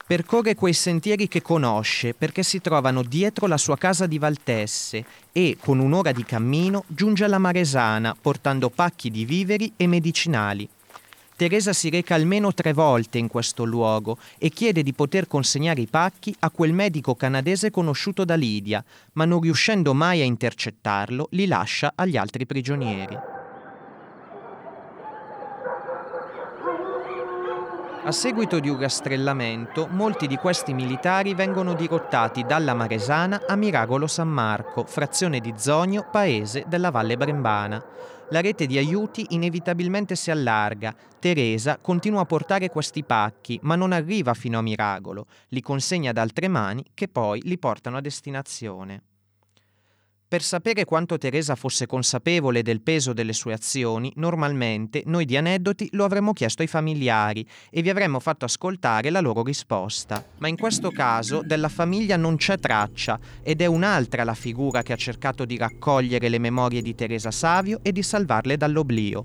Percorre 0.06 0.54
quei 0.54 0.74
sentieri 0.74 1.28
che 1.28 1.42
conosce 1.42 2.14
perché 2.14 2.44
si 2.44 2.60
trovano 2.60 3.04
dietro 3.04 3.48
la 3.48 3.58
sua 3.58 3.78
casa 3.78 4.06
di 4.06 4.20
Valtesse 4.20 5.06
e, 5.32 5.58
con 5.60 5.80
un'ora 5.80 6.12
di 6.12 6.26
cammino, 6.26 6.84
giunge 6.88 7.24
alla 7.24 7.38
Maresana 7.38 8.16
portando 8.20 8.70
pacchi 8.70 9.10
di 9.10 9.24
viveri 9.24 9.74
e 9.78 9.88
medicinali. 9.88 10.68
Teresa 11.36 11.74
si 11.74 11.90
reca 11.90 12.16
almeno 12.16 12.54
tre 12.54 12.74
volte 12.74 13.18
in 13.18 13.28
questo 13.28 13.64
luogo 13.64 14.18
e 14.38 14.50
chiede 14.50 14.84
di 14.84 14.94
poter 14.94 15.28
consegnare 15.28 15.82
i 15.82 15.88
pacchi 15.88 16.36
a 16.40 16.50
quel 16.52 16.74
medico 16.74 17.16
canadese 17.16 17.72
conosciuto 17.72 18.24
da 18.24 18.36
Lidia, 18.36 18.84
ma 19.14 19.26
non 19.26 19.42
riuscendo 19.42 19.94
mai 19.94 20.22
a 20.22 20.26
intercettarlo, 20.26 21.30
li 21.32 21.48
lascia 21.48 21.94
agli 21.96 22.18
altri 22.18 22.46
prigionieri. 22.46 23.43
A 28.06 28.12
seguito 28.12 28.60
di 28.60 28.68
un 28.68 28.78
rastrellamento, 28.78 29.88
molti 29.88 30.28
di 30.28 30.36
questi 30.36 30.74
militari 30.74 31.34
vengono 31.34 31.74
dirottati 31.74 32.44
dalla 32.44 32.74
Maresana 32.74 33.44
a 33.48 33.56
Miragolo 33.56 34.08
San 34.08 34.28
Marco, 34.28 34.84
frazione 34.84 35.40
di 35.40 35.54
Zogno, 35.56 36.10
paese 36.12 36.66
della 36.68 36.92
Valle 36.92 37.16
Brembana. 37.16 37.82
La 38.28 38.42
rete 38.42 38.66
di 38.66 38.78
aiuti 38.78 39.28
inevitabilmente 39.30 40.18
si 40.18 40.32
allarga. 40.32 40.94
Teresa 41.18 41.78
continua 41.80 42.20
a 42.20 42.26
portare 42.26 42.70
questi 42.70 43.06
pacchi, 43.06 43.58
ma 43.64 43.78
non 43.78 43.94
arriva 43.94 44.34
fino 44.34 44.58
a 44.58 44.62
Miragolo. 44.62 45.28
Li 45.48 45.62
consegna 45.62 46.10
ad 46.10 46.18
altre 46.18 46.50
mani 46.50 46.84
che 46.94 47.08
poi 47.08 47.40
li 47.44 47.58
portano 47.58 47.96
a 47.96 48.02
destinazione. 48.02 49.13
Per 50.34 50.42
sapere 50.42 50.84
quanto 50.84 51.20
Teresa 51.20 51.54
fosse 51.54 51.86
consapevole 51.86 52.64
del 52.64 52.82
peso 52.82 53.14
delle 53.14 53.34
sue 53.34 53.54
azioni, 53.54 54.12
normalmente 54.16 55.04
noi 55.06 55.26
di 55.26 55.38
aneddoti 55.38 55.90
lo 55.92 56.06
avremmo 56.06 56.34
chiesto 56.34 56.64
ai 56.64 56.68
familiari 56.68 57.48
e 57.70 57.84
vi 57.84 57.92
avremmo 57.92 58.20
fatto 58.20 58.44
ascoltare 58.44 59.12
la 59.12 59.20
loro 59.20 59.44
risposta. 59.44 60.26
Ma 60.40 60.48
in 60.48 60.58
questo 60.58 60.90
caso 60.90 61.44
della 61.46 61.70
famiglia 61.70 62.18
non 62.18 62.38
c'è 62.38 62.58
traccia 62.58 63.20
ed 63.44 63.62
è 63.62 63.68
un'altra 63.68 64.24
la 64.24 64.34
figura 64.34 64.82
che 64.82 64.94
ha 64.94 64.96
cercato 64.96 65.46
di 65.46 65.56
raccogliere 65.56 66.30
le 66.30 66.40
memorie 66.40 66.82
di 66.82 66.96
Teresa 66.96 67.30
Savio 67.30 67.82
e 67.84 67.92
di 67.92 68.02
salvarle 68.02 68.58
dall'oblio. 68.58 69.24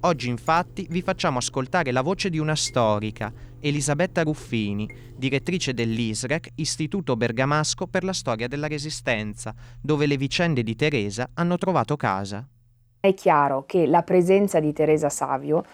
Oggi 0.00 0.28
infatti 0.28 0.88
vi 0.90 1.02
facciamo 1.02 1.38
ascoltare 1.38 1.92
la 1.92 2.02
voce 2.02 2.28
di 2.28 2.40
una 2.40 2.56
storica, 2.56 3.32
Elisabetta 3.62 4.24
Ruffini, 4.24 4.88
direttrice 5.14 5.72
dell'ISREC, 5.72 6.50
Istituto 6.56 7.16
Bergamasco 7.16 7.86
per 7.86 8.02
la 8.02 8.12
storia 8.12 8.48
della 8.48 8.66
Resistenza, 8.66 9.54
dove 9.80 10.06
le 10.06 10.16
vicende 10.16 10.64
di 10.64 10.74
Teresa 10.74 11.30
hanno 11.34 11.56
trovato 11.58 11.96
casa. 11.96 12.44
È 12.98 13.14
chiaro 13.14 13.64
che 13.64 13.86
la 13.86 14.02
presenza 14.02 14.58
di 14.58 14.72
Teresa 14.72 15.08
Savio 15.08 15.64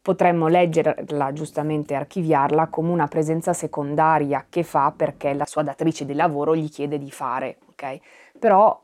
potremmo 0.00 0.48
leggerla, 0.48 1.32
giustamente 1.32 1.94
archiviarla, 1.94 2.68
come 2.68 2.90
una 2.90 3.06
presenza 3.06 3.52
secondaria 3.52 4.46
che 4.48 4.62
fa 4.62 4.92
perché 4.96 5.34
la 5.34 5.44
sua 5.44 5.62
datrice 5.62 6.06
di 6.06 6.14
lavoro 6.14 6.56
gli 6.56 6.70
chiede 6.70 6.96
di 6.96 7.10
fare, 7.10 7.58
ok? 7.68 7.98
Però 8.38 8.80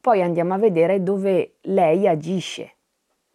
poi 0.00 0.22
andiamo 0.22 0.54
a 0.54 0.58
vedere 0.58 1.02
dove 1.02 1.58
lei 1.62 2.08
agisce, 2.08 2.74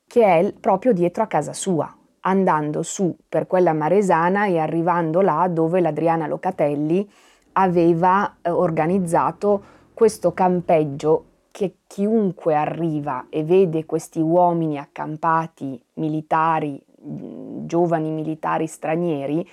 che 0.06 0.26
è 0.26 0.54
proprio 0.54 0.92
dietro 0.92 1.24
a 1.24 1.28
casa 1.28 1.54
sua, 1.54 1.96
andando 2.22 2.84
su 2.84 3.16
per 3.28 3.48
quella 3.48 3.74
maresana 3.74 4.46
e 4.46 4.58
arrivando 4.58 5.22
là 5.22 5.48
dove 5.48 5.80
l'Adriana 5.80 6.28
Locatelli 6.28 7.10
aveva 7.54 8.38
eh, 8.42 8.50
organizzato 8.50 9.78
questo 9.94 10.34
campeggio 10.34 11.26
che 11.52 11.76
chiunque 11.88 12.56
arriva 12.56 13.26
e 13.30 13.44
vede 13.44 13.86
questi 13.86 14.20
uomini 14.20 14.78
accampati, 14.78 15.82
militari, 15.96 16.82
giovani 16.96 18.10
militari 18.12 18.68
stranieri, 18.68 19.48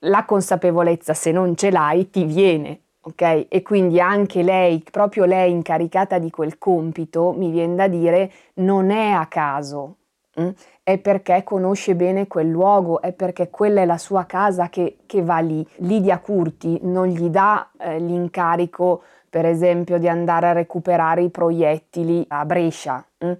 la 0.00 0.24
consapevolezza 0.24 1.12
se 1.14 1.32
non 1.32 1.56
ce 1.56 1.70
l'hai 1.70 2.08
ti 2.10 2.24
viene 2.24 2.80
ok? 3.04 3.46
E 3.48 3.62
quindi 3.62 4.00
anche 4.00 4.42
lei, 4.42 4.82
proprio 4.90 5.24
lei 5.24 5.50
incaricata 5.50 6.18
di 6.18 6.30
quel 6.30 6.58
compito, 6.58 7.32
mi 7.32 7.50
viene 7.50 7.74
da 7.74 7.88
dire, 7.88 8.32
non 8.54 8.90
è 8.90 9.10
a 9.10 9.26
caso? 9.26 9.96
Mm? 10.40 10.48
è 10.82 10.98
perché 10.98 11.42
conosce 11.44 11.94
bene 11.94 12.26
quel 12.26 12.48
luogo, 12.48 13.00
è 13.00 13.12
perché 13.12 13.50
quella 13.50 13.80
è 13.80 13.84
la 13.86 13.98
sua 13.98 14.24
casa 14.26 14.68
che, 14.68 14.98
che 15.06 15.22
va 15.22 15.38
lì. 15.38 15.66
Lidia 15.76 16.18
Curti 16.18 16.80
non 16.82 17.06
gli 17.06 17.28
dà 17.28 17.70
eh, 17.78 17.98
l'incarico, 17.98 19.02
per 19.30 19.46
esempio, 19.46 19.98
di 19.98 20.08
andare 20.08 20.48
a 20.48 20.52
recuperare 20.52 21.22
i 21.22 21.30
proiettili 21.30 22.24
a 22.28 22.44
Brescia? 22.44 23.04
Mm? 23.24 23.32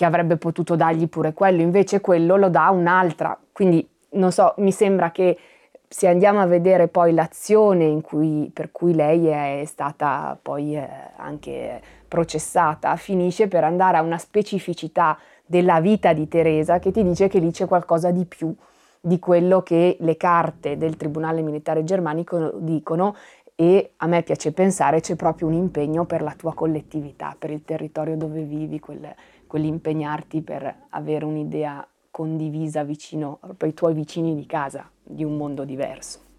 che 0.00 0.06
avrebbe 0.06 0.38
potuto 0.38 0.76
dargli 0.76 1.08
pure 1.10 1.34
quello, 1.34 1.60
invece 1.60 2.00
quello 2.00 2.36
lo 2.36 2.48
dà 2.48 2.70
un'altra. 2.70 3.38
Quindi, 3.52 3.86
non 4.12 4.32
so, 4.32 4.54
mi 4.56 4.72
sembra 4.72 5.10
che 5.10 5.36
se 5.86 6.08
andiamo 6.08 6.40
a 6.40 6.46
vedere 6.46 6.88
poi 6.88 7.12
l'azione 7.12 8.00
cui, 8.00 8.50
per 8.50 8.72
cui 8.72 8.94
lei 8.94 9.26
è 9.26 9.62
stata 9.66 10.38
poi 10.40 10.74
eh, 10.74 10.88
anche 11.16 11.82
processata, 12.08 12.96
finisce 12.96 13.46
per 13.46 13.64
andare 13.64 13.98
a 13.98 14.02
una 14.02 14.16
specificità 14.16 15.18
della 15.50 15.80
vita 15.80 16.12
di 16.12 16.28
Teresa 16.28 16.78
che 16.78 16.92
ti 16.92 17.02
dice 17.02 17.26
che 17.26 17.40
lì 17.40 17.50
c'è 17.50 17.66
qualcosa 17.66 18.12
di 18.12 18.24
più 18.24 18.54
di 19.00 19.18
quello 19.18 19.62
che 19.62 19.96
le 19.98 20.16
carte 20.16 20.76
del 20.76 20.94
Tribunale 20.94 21.42
Militare 21.42 21.82
Germanico 21.82 22.52
dicono 22.58 23.16
e 23.56 23.94
a 23.96 24.06
me 24.06 24.22
piace 24.22 24.52
pensare 24.52 25.00
c'è 25.00 25.16
proprio 25.16 25.48
un 25.48 25.54
impegno 25.54 26.04
per 26.04 26.22
la 26.22 26.34
tua 26.36 26.54
collettività, 26.54 27.34
per 27.36 27.50
il 27.50 27.64
territorio 27.64 28.16
dove 28.16 28.42
vivi, 28.42 28.78
quel, 28.78 29.12
quell'impegnarti 29.48 30.40
per 30.42 30.72
avere 30.90 31.24
un'idea 31.24 31.84
condivisa 32.12 32.84
vicino 32.84 33.40
ai 33.58 33.74
tuoi 33.74 33.92
vicini 33.92 34.36
di 34.36 34.46
casa, 34.46 34.88
di 35.02 35.24
un 35.24 35.36
mondo 35.36 35.64
diverso. 35.64 36.29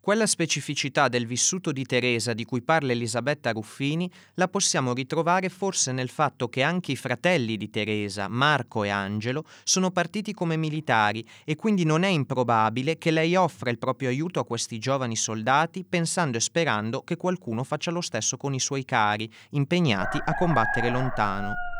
Quella 0.00 0.26
specificità 0.26 1.08
del 1.08 1.26
vissuto 1.26 1.70
di 1.70 1.84
Teresa 1.84 2.32
di 2.32 2.44
cui 2.44 2.62
parla 2.62 2.92
Elisabetta 2.92 3.50
Ruffini 3.50 4.10
la 4.34 4.48
possiamo 4.48 4.94
ritrovare 4.94 5.48
forse 5.50 5.92
nel 5.92 6.08
fatto 6.08 6.48
che 6.48 6.62
anche 6.62 6.92
i 6.92 6.96
fratelli 6.96 7.56
di 7.56 7.68
Teresa, 7.68 8.28
Marco 8.28 8.84
e 8.84 8.88
Angelo, 8.88 9.44
sono 9.64 9.90
partiti 9.90 10.32
come 10.32 10.56
militari 10.56 11.26
e 11.44 11.56
quindi 11.56 11.84
non 11.84 12.04
è 12.04 12.08
improbabile 12.08 12.96
che 12.96 13.10
lei 13.10 13.34
offra 13.34 13.70
il 13.70 13.78
proprio 13.78 14.08
aiuto 14.08 14.40
a 14.40 14.46
questi 14.46 14.78
giovani 14.78 15.16
soldati 15.16 15.84
pensando 15.84 16.38
e 16.38 16.40
sperando 16.40 17.02
che 17.02 17.16
qualcuno 17.16 17.62
faccia 17.64 17.90
lo 17.90 18.00
stesso 18.00 18.36
con 18.36 18.54
i 18.54 18.60
suoi 18.60 18.84
cari, 18.84 19.30
impegnati 19.50 20.18
a 20.24 20.34
combattere 20.36 20.90
lontano. 20.90 21.77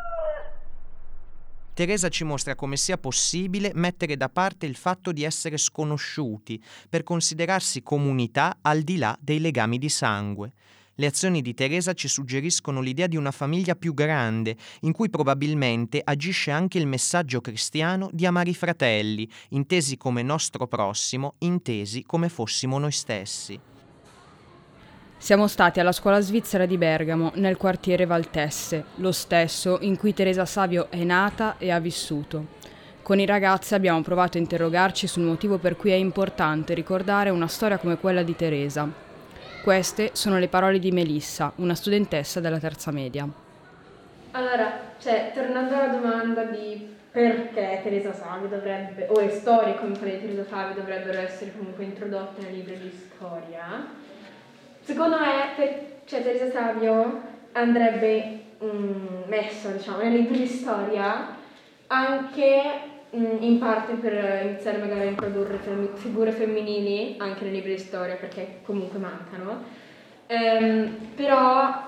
Teresa 1.79 2.09
ci 2.09 2.25
mostra 2.25 2.55
come 2.55 2.75
sia 2.75 2.97
possibile 2.97 3.71
mettere 3.73 4.17
da 4.17 4.27
parte 4.27 4.65
il 4.65 4.75
fatto 4.75 5.13
di 5.13 5.23
essere 5.23 5.55
sconosciuti 5.55 6.61
per 6.89 7.03
considerarsi 7.03 7.81
comunità 7.81 8.57
al 8.63 8.81
di 8.81 8.97
là 8.97 9.17
dei 9.21 9.39
legami 9.39 9.77
di 9.77 9.87
sangue. 9.87 10.51
Le 10.95 11.05
azioni 11.05 11.41
di 11.41 11.53
Teresa 11.53 11.93
ci 11.93 12.09
suggeriscono 12.09 12.81
l'idea 12.81 13.07
di 13.07 13.15
una 13.15 13.31
famiglia 13.31 13.75
più 13.75 13.93
grande, 13.93 14.57
in 14.81 14.91
cui 14.91 15.09
probabilmente 15.09 16.01
agisce 16.03 16.51
anche 16.51 16.79
il 16.79 16.85
messaggio 16.85 17.39
cristiano 17.39 18.09
di 18.11 18.25
amare 18.25 18.49
i 18.49 18.55
fratelli, 18.55 19.25
intesi 19.51 19.95
come 19.95 20.21
nostro 20.21 20.67
prossimo, 20.67 21.35
intesi 21.37 22.03
come 22.03 22.27
fossimo 22.27 22.77
noi 22.77 22.91
stessi. 22.91 23.68
Siamo 25.21 25.47
stati 25.47 25.81
alla 25.81 25.91
scuola 25.91 26.21
svizzera 26.21 26.65
di 26.65 26.77
Bergamo, 26.77 27.33
nel 27.35 27.57
quartiere 27.57 28.05
Valtesse, 28.05 28.85
lo 28.95 29.11
stesso 29.11 29.77
in 29.81 29.97
cui 29.97 30.13
Teresa 30.13 30.45
Savio 30.45 30.87
è 30.89 31.03
nata 31.03 31.55
e 31.57 31.71
ha 31.71 31.79
vissuto. 31.79 32.45
Con 33.03 33.19
i 33.19 33.25
ragazzi 33.25 33.73
abbiamo 33.75 34.01
provato 34.01 34.37
a 34.37 34.39
interrogarci 34.39 35.07
sul 35.07 35.23
motivo 35.23 35.57
per 35.57 35.75
cui 35.75 35.91
è 35.91 35.95
importante 35.95 36.73
ricordare 36.73 37.31
una 37.31 37.47
storia 37.47 37.77
come 37.77 37.97
quella 37.97 38.23
di 38.23 38.33
Teresa. 38.33 38.89
Queste 39.61 40.11
sono 40.13 40.39
le 40.39 40.47
parole 40.47 40.79
di 40.79 40.89
Melissa, 40.89 41.51
una 41.57 41.75
studentessa 41.75 42.39
della 42.39 42.57
terza 42.57 42.89
media. 42.89 43.27
Allora, 44.31 44.93
cioè, 44.99 45.31
tornando 45.35 45.75
alla 45.75 45.93
domanda 45.93 46.43
di 46.45 46.95
perché 47.11 47.81
Teresa 47.83 48.13
Savio 48.13 48.47
dovrebbe, 48.47 49.07
o 49.09 49.19
le 49.19 49.31
storie 49.31 49.75
come 49.75 49.97
quelle 49.97 50.19
di 50.19 50.27
Teresa 50.27 50.45
Savio 50.47 50.75
dovrebbero 50.75 51.19
essere 51.19 51.51
comunque 51.55 51.83
introdotte 51.83 52.41
nei 52.41 52.53
libri 52.53 52.79
di 52.79 52.89
storia, 52.89 54.07
Secondo 54.89 55.19
me, 55.19 55.51
per, 55.55 55.85
cioè, 56.05 56.23
Teresa 56.23 56.49
Savio 56.49 57.21
andrebbe 57.51 58.39
um, 58.57 59.23
messa, 59.27 59.69
diciamo, 59.69 59.99
nei 59.99 60.09
libri 60.09 60.39
di 60.39 60.47
storia 60.47 61.35
anche 61.85 62.61
um, 63.11 63.37
in 63.39 63.59
parte 63.59 63.93
per 63.93 64.45
iniziare 64.45 64.79
magari 64.79 65.01
a 65.01 65.11
introdurre 65.11 65.57
fem- 65.57 65.95
figure 65.95 66.31
femminili 66.31 67.17
anche 67.19 67.43
nei 67.43 67.53
libri 67.53 67.75
di 67.75 67.77
storia, 67.77 68.15
perché 68.15 68.61
comunque 68.63 68.97
mancano, 68.97 69.63
Ehm, 70.25 71.11
però 71.15 71.85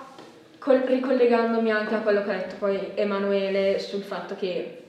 col- 0.60 0.84
ricollegandomi 0.86 1.72
anche 1.72 1.96
a 1.96 2.02
quello 2.02 2.24
che 2.24 2.32
ha 2.32 2.36
detto 2.36 2.56
poi 2.60 2.92
Emanuele 2.94 3.80
sul 3.80 4.04
fatto 4.04 4.36
che 4.36 4.84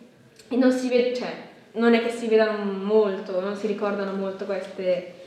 non 0.51 0.71
si 0.71 0.91
vede, 0.91 1.15
cioè, 1.15 1.33
non 1.73 1.95
è 1.95 2.03
che 2.03 2.11
si 2.11 2.29
vedano 2.29 2.63
molto, 2.63 3.41
non 3.41 3.57
si 3.57 3.67
ricordano 3.67 4.13
molto 4.13 4.45
queste 4.45 5.21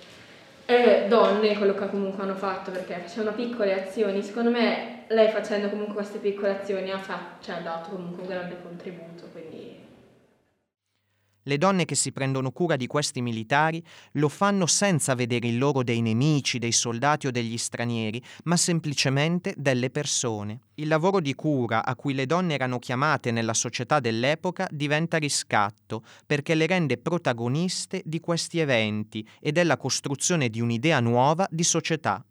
eh, 0.66 1.06
donne, 1.08 1.58
quello 1.58 1.74
che 1.74 1.90
comunque 1.90 2.24
hanno 2.24 2.36
fatto, 2.36 2.72
perché 2.72 2.96
facevano 2.96 3.36
piccole 3.36 3.84
azioni. 3.84 4.22
Secondo 4.24 4.50
me 4.50 5.04
lei 5.08 5.30
facendo 5.30 5.70
comunque 5.70 5.96
queste 5.96 6.18
piccole 6.18 6.60
azioni 6.60 6.92
ha, 6.92 6.98
fatto, 6.98 7.44
cioè, 7.44 7.56
ha 7.56 7.62
dato 7.62 7.92
comunque 7.92 8.24
un 8.24 8.30
grande 8.30 8.58
contributo, 8.62 9.28
quindi 9.32 9.55
le 11.46 11.58
donne 11.58 11.86
che 11.86 11.96
si 11.96 12.12
prendono 12.12 12.52
cura 12.52 12.76
di 12.76 12.88
questi 12.88 13.22
militari 13.22 13.84
lo 14.14 14.30
fanno 14.30 14.66
senza 14.66 15.16
vedere 15.16 15.48
in 15.48 15.58
loro 15.58 15.84
dei 15.84 16.02
nemici, 16.02 16.60
dei 16.60 16.72
soldati 16.72 17.28
o 17.28 17.32
degli 17.32 17.58
stranieri, 17.58 18.22
ma 18.44 18.58
semplicemente 18.58 19.54
delle 19.58 19.90
persone. 19.90 20.60
Il 20.76 20.88
lavoro 20.88 21.20
di 21.20 21.34
cura 21.34 21.86
a 21.86 21.96
cui 21.96 22.14
le 22.14 22.26
donne 22.26 22.54
erano 22.54 22.80
chiamate 22.80 23.32
nella 23.32 23.54
società 23.54 24.00
dell'epoca 24.00 24.68
diventa 24.72 25.18
riscatto 25.18 26.04
perché 26.26 26.56
le 26.56 26.68
rende 26.68 26.98
protagoniste 26.98 28.02
di 28.06 28.20
questi 28.20 28.60
eventi 28.60 29.28
e 29.40 29.52
della 29.52 29.78
costruzione 29.78 30.50
di 30.50 30.62
un'idea 30.62 31.00
nuova 31.00 31.48
di 31.50 31.64
società. 31.64 32.24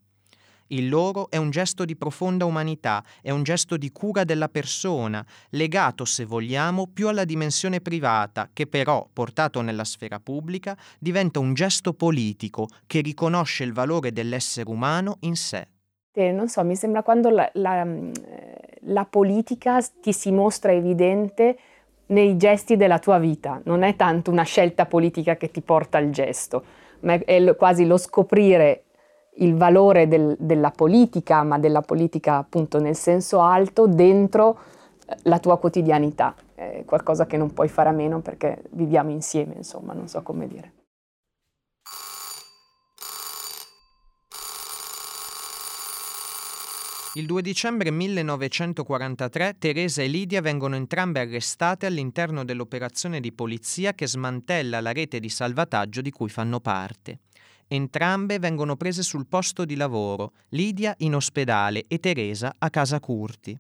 Il 0.75 0.89
loro 0.89 1.31
è 1.31 1.37
un 1.37 1.51
gesto 1.51 1.85
di 1.85 1.95
profonda 1.95 2.47
umanità, 2.47 3.05
è 3.23 3.31
un 3.31 3.45
gesto 3.45 3.77
di 3.77 3.93
cura 3.93 4.25
della 4.25 4.49
persona, 4.49 5.25
legato, 5.51 6.05
se 6.05 6.25
vogliamo, 6.25 6.89
più 6.93 7.07
alla 7.07 7.25
dimensione 7.25 7.81
privata, 7.81 8.51
che 8.53 8.67
però, 8.67 9.07
portato 9.13 9.61
nella 9.61 9.85
sfera 9.85 10.19
pubblica, 10.19 10.77
diventa 10.99 11.39
un 11.39 11.55
gesto 11.55 11.93
politico 11.93 12.67
che 12.89 13.03
riconosce 13.03 13.63
il 13.63 13.73
valore 13.73 14.11
dell'essere 14.11 14.69
umano 14.69 15.19
in 15.21 15.37
sé. 15.37 15.69
Non 16.17 16.49
so, 16.49 16.65
mi 16.65 16.75
sembra 16.75 17.05
quando 17.05 17.31
la, 17.31 17.49
la, 17.55 17.87
la 18.81 19.05
politica 19.05 19.81
ti 20.01 20.13
si 20.13 20.33
mostra 20.33 20.73
evidente 20.73 21.57
nei 22.07 22.37
gesti 22.37 22.77
della 22.77 22.99
tua 22.99 23.19
vita, 23.19 23.61
non 23.65 23.85
è 23.85 23.95
tanto 23.95 24.33
una 24.33 24.43
scelta 24.43 24.87
politica 24.87 25.37
che 25.37 25.53
ti 25.53 25.61
porta 25.61 25.99
al 25.99 26.11
gesto, 26.11 26.65
ma 27.01 27.15
è 27.15 27.55
quasi 27.57 27.87
lo 27.87 27.97
scoprire 27.97 28.84
il 29.37 29.55
valore 29.55 30.07
del, 30.07 30.37
della 30.39 30.71
politica, 30.71 31.43
ma 31.43 31.59
della 31.59 31.83
politica 31.83 32.37
appunto 32.37 32.79
nel 32.79 32.97
senso 32.97 33.41
alto, 33.41 33.87
dentro 33.87 34.59
eh, 35.07 35.17
la 35.23 35.39
tua 35.39 35.59
quotidianità. 35.59 36.35
È 36.55 36.83
qualcosa 36.85 37.27
che 37.27 37.37
non 37.37 37.53
puoi 37.53 37.69
fare 37.69 37.89
a 37.89 37.93
meno 37.93 38.21
perché 38.21 38.63
viviamo 38.71 39.11
insieme, 39.11 39.55
insomma, 39.55 39.93
non 39.93 40.09
so 40.09 40.23
come 40.23 40.47
dire. 40.47 40.73
Il 47.17 47.27
2 47.27 47.43
dicembre 47.43 47.93
1943 47.93 49.55
Teresa 49.61 50.03
e 50.03 50.09
Lidia 50.09 50.41
vengono 50.41 50.75
entrambe 50.75 51.21
arrestate 51.21 51.87
all'interno 51.87 52.45
dell'operazione 52.45 53.21
di 53.21 53.31
polizia 53.31 53.93
che 53.93 54.09
smantella 54.09 54.81
la 54.81 54.93
rete 54.93 55.21
di 55.21 55.29
salvataggio 55.29 56.01
di 56.01 56.11
cui 56.11 56.29
fanno 56.29 56.59
parte. 56.59 57.21
Entrambe 57.67 58.39
vengono 58.39 58.77
prese 58.77 59.03
sul 59.03 59.27
posto 59.27 59.65
di 59.65 59.75
lavoro, 59.75 60.33
Lidia 60.51 60.95
in 60.99 61.15
ospedale 61.15 61.85
e 61.89 61.99
Teresa 61.99 62.55
a 62.59 62.71
casa 62.71 63.01
Curti. 63.01 63.59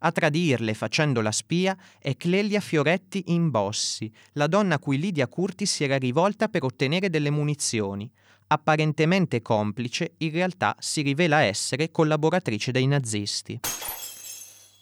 A 0.00 0.12
tradirle 0.12 0.74
facendo 0.74 1.20
la 1.20 1.32
spia 1.32 1.76
è 1.98 2.16
Clelia 2.16 2.60
Fioretti 2.60 3.24
in 3.28 3.50
Bossi, 3.50 4.12
la 4.32 4.46
donna 4.46 4.76
a 4.76 4.78
cui 4.78 4.98
Lidia 4.98 5.26
Curti 5.26 5.66
si 5.66 5.84
era 5.84 5.96
rivolta 5.96 6.48
per 6.48 6.64
ottenere 6.64 7.10
delle 7.10 7.30
munizioni. 7.30 8.10
Apparentemente 8.48 9.42
complice, 9.42 10.14
in 10.18 10.30
realtà 10.30 10.76
si 10.78 11.02
rivela 11.02 11.40
essere 11.40 11.90
collaboratrice 11.90 12.70
dei 12.70 12.86
nazisti. 12.86 13.60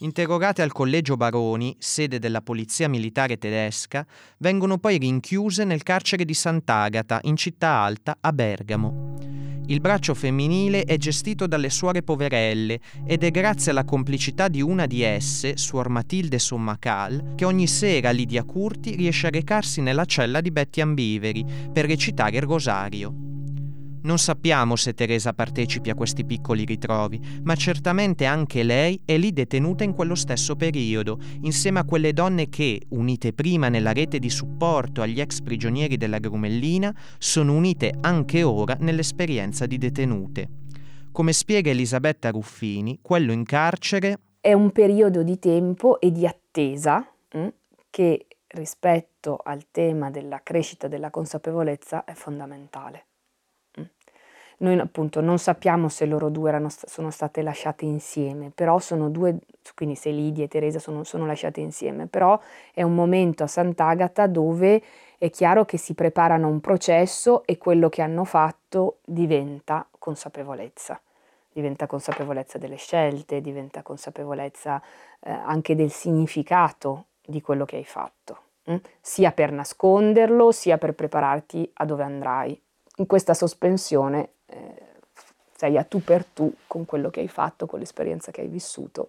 Interrogate 0.01 0.61
al 0.61 0.73
collegio 0.73 1.17
Baroni, 1.17 1.75
sede 1.79 2.19
della 2.19 2.43
polizia 2.43 2.87
militare 2.87 3.39
tedesca, 3.39 4.07
vengono 4.41 4.77
poi 4.77 4.99
rinchiuse 4.99 5.65
nel 5.65 5.83
carcere 5.83 6.27
di 6.27 6.35
Sant'Agata, 6.35 7.21
in 7.23 7.35
città 7.37 7.79
alta, 7.79 8.19
a 8.21 8.31
Bergamo. 8.31 9.15
Il 9.69 9.81
braccio 9.81 10.13
femminile 10.13 10.85
è 10.85 10.99
gestito 10.99 11.47
dalle 11.47 11.71
suore 11.71 12.03
poverelle 12.03 12.79
ed 13.07 13.25
è 13.25 13.31
grazie 13.31 13.71
alla 13.71 13.85
complicità 13.85 14.49
di 14.49 14.61
una 14.61 14.85
di 14.85 15.01
esse, 15.01 15.57
suor 15.57 15.89
Matilde 15.89 16.39
Sommacal, 16.39 17.33
che 17.35 17.47
ogni 17.47 17.67
sera 17.67 18.11
Lidia 18.11 18.45
Curti 18.45 18.97
riesce 18.97 19.29
a 19.29 19.31
recarsi 19.31 19.81
nella 19.81 20.05
cella 20.05 20.43
di 20.43 20.51
Betty 20.51 20.83
Ambiveri 20.83 21.43
per 21.73 21.87
recitare 21.87 22.37
il 22.37 22.43
rosario. 22.43 23.36
Non 24.07 24.19
sappiamo 24.19 24.77
se 24.77 24.95
Teresa 24.95 25.33
partecipi 25.33 25.91
a 25.91 25.97
questi 25.97 26.25
piccoli 26.25 26.65
ritrovi, 26.65 27.21
ma 27.43 27.57
certamente 27.57 28.25
anche 28.25 28.63
lei 28.63 29.03
è 29.05 29.19
lì 29.19 29.33
detenuta 29.33 29.83
in 29.83 29.95
quello 29.95 30.15
stesso 30.15 30.55
periodo, 30.55 31.19
insieme 31.41 31.81
a 31.81 31.85
quelle 31.85 32.13
donne 32.13 32.49
che, 32.49 32.83
unite 32.91 33.33
prima 33.33 33.69
nella 33.69 33.93
rete 33.93 34.21
di 34.21 34.31
supporto 34.31 35.03
agli 35.03 35.21
ex 35.21 35.41
prigionieri 35.41 35.97
della 35.97 36.21
Grumellina, 36.21 36.95
sono 37.19 37.53
unite 37.53 37.95
anche 38.01 38.45
ora 38.45 38.77
nell'esperienza 38.79 39.67
di 39.67 39.77
detenute. 39.77 40.49
Come 41.11 41.33
spiega 41.33 41.71
Elisabetta 41.71 42.31
Ruffini, 42.31 43.01
quello 43.03 43.33
in 43.33 43.43
carcere 43.43 44.21
è 44.41 44.53
un 44.53 44.71
periodo 44.71 45.25
di 45.25 45.41
tempo 45.41 45.99
e 45.99 46.13
di 46.13 46.25
attesa 46.29 46.99
mh, 47.33 47.39
hm, 47.41 47.53
che 47.91 48.29
rispetto 48.47 49.41
al 49.43 49.67
tema 49.73 50.11
della 50.11 50.41
crescita 50.45 50.87
della 50.87 51.11
consapevolezza 51.11 52.05
è 52.05 52.13
fondamentale. 52.13 53.07
Noi 54.59 54.79
appunto 54.79 55.21
non 55.21 55.39
sappiamo 55.39 55.89
se 55.91 56.07
loro 56.07 56.31
due 56.31 56.49
erano, 56.49 56.69
sono 56.71 57.11
state 57.11 57.43
lasciate 57.43 57.85
insieme, 57.85 58.51
però 58.55 58.79
sono 58.79 59.11
due, 59.11 59.37
quindi 59.75 59.97
se 59.97 60.11
Lidia 60.11 60.45
e 60.45 60.49
Teresa 60.49 60.79
sono, 60.79 61.05
sono 61.05 61.27
lasciate 61.27 61.61
insieme, 61.61 62.07
però 62.07 62.41
è 62.73 62.83
un 62.83 62.95
momento 62.95 63.43
a 63.43 63.49
Sant'Agata 63.49 64.27
dove 64.27 64.83
è 65.19 65.29
chiaro 65.29 65.67
che 65.67 65.77
si 65.77 65.93
preparano 65.93 66.47
a 66.47 66.51
un 66.51 66.61
processo 66.61 67.45
e 67.45 67.59
quello 67.59 67.91
che 67.91 68.01
hanno 68.01 68.25
fatto 68.25 68.99
diventa 69.05 69.87
consapevolezza. 69.99 70.99
Diventa 71.53 71.87
consapevolezza 71.87 72.57
delle 72.57 72.77
scelte, 72.77 73.41
diventa 73.43 73.83
consapevolezza 73.83 74.81
eh, 75.21 75.31
anche 75.31 75.75
del 75.75 75.91
significato 75.91 77.07
di 77.25 77.43
quello 77.43 77.65
che 77.65 77.77
hai 77.77 77.85
fatto, 77.85 78.39
hm? 78.65 78.77
sia 79.01 79.33
per 79.33 79.53
nasconderlo, 79.53 80.51
sia 80.51 80.79
per 80.79 80.95
prepararti 80.95 81.71
a 81.75 81.85
dove 81.85 82.03
andrai. 82.03 82.59
In 82.99 83.07
questa 83.07 83.35
sospensione 83.35 84.31
eh, 84.47 84.95
sei 85.57 85.79
a 85.79 85.85
tu 85.85 86.03
per 86.03 86.25
tu 86.25 86.53
con 86.67 86.85
quello 86.85 87.11
che 87.11 87.21
hai 87.21 87.29
fatto, 87.29 87.67
con 87.67 87.79
l'esperienza 87.79 88.31
che 88.31 88.43
hai 88.43 88.49
vissuto. 88.49 89.09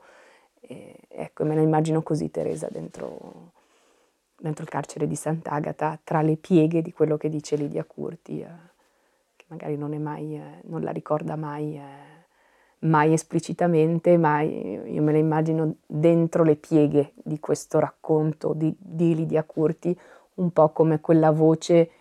E, 0.61 0.95
ecco, 1.09 1.43
me 1.43 1.55
la 1.55 1.61
immagino 1.61 2.01
così 2.01 2.31
Teresa 2.31 2.67
dentro, 2.69 3.51
dentro, 4.37 4.63
il 4.63 4.69
carcere 4.69 5.07
di 5.07 5.15
Sant'Agata, 5.15 5.99
tra 6.03 6.21
le 6.21 6.37
pieghe 6.37 6.81
di 6.81 6.91
quello 6.93 7.17
che 7.17 7.29
dice 7.29 7.55
Lidia 7.57 7.83
Curti, 7.83 8.41
eh, 8.41 8.47
che 9.35 9.45
magari 9.47 9.77
non, 9.77 9.91
mai, 10.01 10.35
eh, 10.35 10.61
non, 10.63 10.81
la 10.81 10.91
ricorda 10.91 11.35
mai, 11.35 11.77
eh, 11.77 12.25
mai 12.79 13.11
esplicitamente, 13.11 14.17
ma 14.17 14.41
io 14.41 15.01
me 15.01 15.11
la 15.11 15.17
immagino 15.17 15.75
dentro 15.85 16.43
le 16.43 16.55
pieghe 16.55 17.11
di 17.15 17.39
questo 17.39 17.79
racconto 17.79 18.53
di, 18.53 18.73
di 18.77 19.15
Lidia 19.15 19.43
Curti, 19.43 19.97
un 20.35 20.51
po' 20.51 20.69
come 20.69 21.01
quella 21.01 21.31
voce 21.31 21.91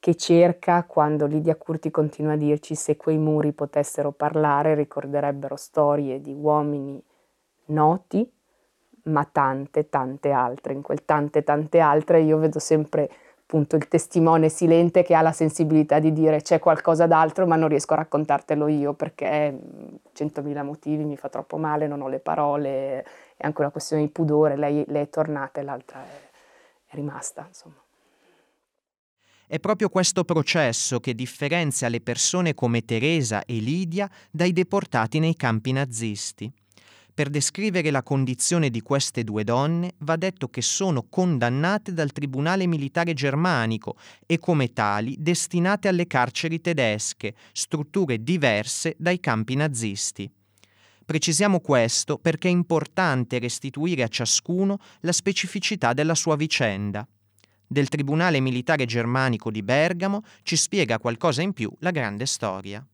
che 0.00 0.16
cerca 0.16 0.84
quando 0.84 1.26
Lidia 1.26 1.56
Curti 1.56 1.90
continua 1.90 2.32
a 2.32 2.36
dirci 2.36 2.74
se 2.74 2.96
quei 2.96 3.18
muri 3.18 3.52
potessero 3.52 4.12
parlare 4.12 4.74
ricorderebbero 4.74 5.56
storie 5.56 6.22
di 6.22 6.32
uomini 6.32 7.00
noti, 7.66 8.28
ma 9.04 9.28
tante, 9.30 9.90
tante 9.90 10.30
altre. 10.30 10.72
In 10.72 10.80
quel 10.80 11.04
tante, 11.04 11.44
tante 11.44 11.80
altre 11.80 12.22
io 12.22 12.38
vedo 12.38 12.58
sempre 12.58 13.10
appunto 13.42 13.76
il 13.76 13.88
testimone 13.88 14.48
silente 14.48 15.02
che 15.02 15.14
ha 15.14 15.22
la 15.22 15.32
sensibilità 15.32 15.98
di 15.98 16.12
dire 16.12 16.40
c'è 16.40 16.60
qualcosa 16.60 17.06
d'altro 17.06 17.46
ma 17.46 17.56
non 17.56 17.68
riesco 17.68 17.94
a 17.94 17.96
raccontartelo 17.96 18.68
io 18.68 18.94
perché 18.94 19.58
centomila 20.12 20.62
motivi, 20.62 21.04
mi 21.04 21.16
fa 21.16 21.28
troppo 21.28 21.58
male, 21.58 21.86
non 21.88 22.00
ho 22.00 22.08
le 22.08 22.20
parole, 22.20 23.04
è 23.36 23.44
anche 23.44 23.60
una 23.60 23.70
questione 23.70 24.02
di 24.02 24.08
pudore, 24.08 24.56
lei, 24.56 24.84
lei 24.86 25.02
è 25.02 25.10
tornata 25.10 25.60
e 25.60 25.64
l'altra 25.64 26.00
è, 26.02 26.30
è 26.86 26.94
rimasta, 26.94 27.44
insomma. 27.46 27.82
È 29.50 29.58
proprio 29.58 29.88
questo 29.88 30.22
processo 30.22 31.00
che 31.00 31.12
differenzia 31.12 31.88
le 31.88 32.00
persone 32.00 32.54
come 32.54 32.84
Teresa 32.84 33.44
e 33.44 33.54
Lidia 33.54 34.08
dai 34.30 34.52
deportati 34.52 35.18
nei 35.18 35.34
campi 35.34 35.72
nazisti. 35.72 36.48
Per 37.12 37.28
descrivere 37.28 37.90
la 37.90 38.04
condizione 38.04 38.70
di 38.70 38.80
queste 38.80 39.24
due 39.24 39.42
donne 39.42 39.94
va 39.98 40.14
detto 40.14 40.46
che 40.46 40.62
sono 40.62 41.02
condannate 41.10 41.92
dal 41.92 42.12
Tribunale 42.12 42.68
militare 42.68 43.12
germanico 43.12 43.96
e 44.24 44.38
come 44.38 44.72
tali 44.72 45.16
destinate 45.18 45.88
alle 45.88 46.06
carceri 46.06 46.60
tedesche, 46.60 47.34
strutture 47.50 48.22
diverse 48.22 48.94
dai 48.98 49.18
campi 49.18 49.56
nazisti. 49.56 50.30
Precisiamo 51.04 51.58
questo 51.58 52.18
perché 52.18 52.46
è 52.46 52.52
importante 52.52 53.40
restituire 53.40 54.04
a 54.04 54.08
ciascuno 54.08 54.78
la 55.00 55.10
specificità 55.10 55.92
della 55.92 56.14
sua 56.14 56.36
vicenda 56.36 57.04
del 57.72 57.88
Tribunale 57.88 58.40
Militare 58.40 58.84
Germanico 58.84 59.48
di 59.48 59.62
Bergamo 59.62 60.22
ci 60.42 60.56
spiega 60.56 60.98
qualcosa 60.98 61.40
in 61.40 61.52
più 61.52 61.70
la 61.78 61.92
grande 61.92 62.26
storia. 62.26 62.84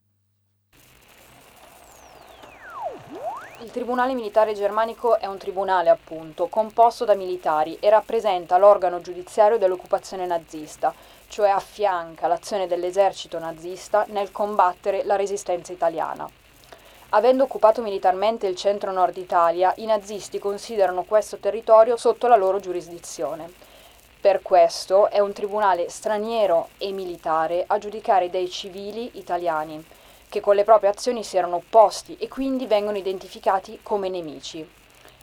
Tribunale 3.77 4.15
Militare 4.15 4.55
Germanico 4.55 5.19
è 5.19 5.27
un 5.27 5.37
tribunale, 5.37 5.91
appunto, 5.91 6.47
composto 6.47 7.05
da 7.05 7.15
militari 7.15 7.77
e 7.79 7.91
rappresenta 7.91 8.57
l'organo 8.57 9.03
giudiziario 9.03 9.59
dell'occupazione 9.59 10.25
nazista, 10.25 10.95
cioè 11.29 11.51
affianca 11.51 12.27
l'azione 12.27 12.67
dell'esercito 12.67 13.39
nazista 13.39 14.07
nel 14.09 14.33
combattere 14.33 15.05
la 15.05 15.17
resistenza 15.17 15.75
italiana. 15.75 16.27
Avendo 17.11 17.43
occupato 17.43 17.83
militarmente 17.83 18.47
il 18.47 18.57
centro-nord 18.57 19.19
Italia, 19.19 19.75
i 19.77 19.85
nazisti 19.85 20.39
considerano 20.39 21.03
questo 21.03 21.37
territorio 21.37 21.99
sotto 21.99 22.29
la 22.29 22.37
loro 22.37 22.61
giurisdizione. 22.61 23.53
Per 24.27 24.43
questo 24.43 25.09
è 25.09 25.21
un 25.21 25.33
tribunale 25.33 25.89
straniero 25.89 26.71
e 26.79 26.91
militare 26.91 27.63
a 27.65 27.79
giudicare 27.79 28.29
dei 28.29 28.51
civili 28.51 29.11
italiani, 29.19 29.81
che 30.29 30.41
con 30.41 30.57
le 30.57 30.65
proprie 30.65 30.91
azioni 30.91 31.23
si 31.23 31.37
erano 31.37 31.55
opposti 31.55 32.17
e 32.19 32.27
quindi 32.27 32.67
vengono 32.67 32.97
identificati 32.97 33.79
come 33.85 34.09
nemici. 34.09 34.69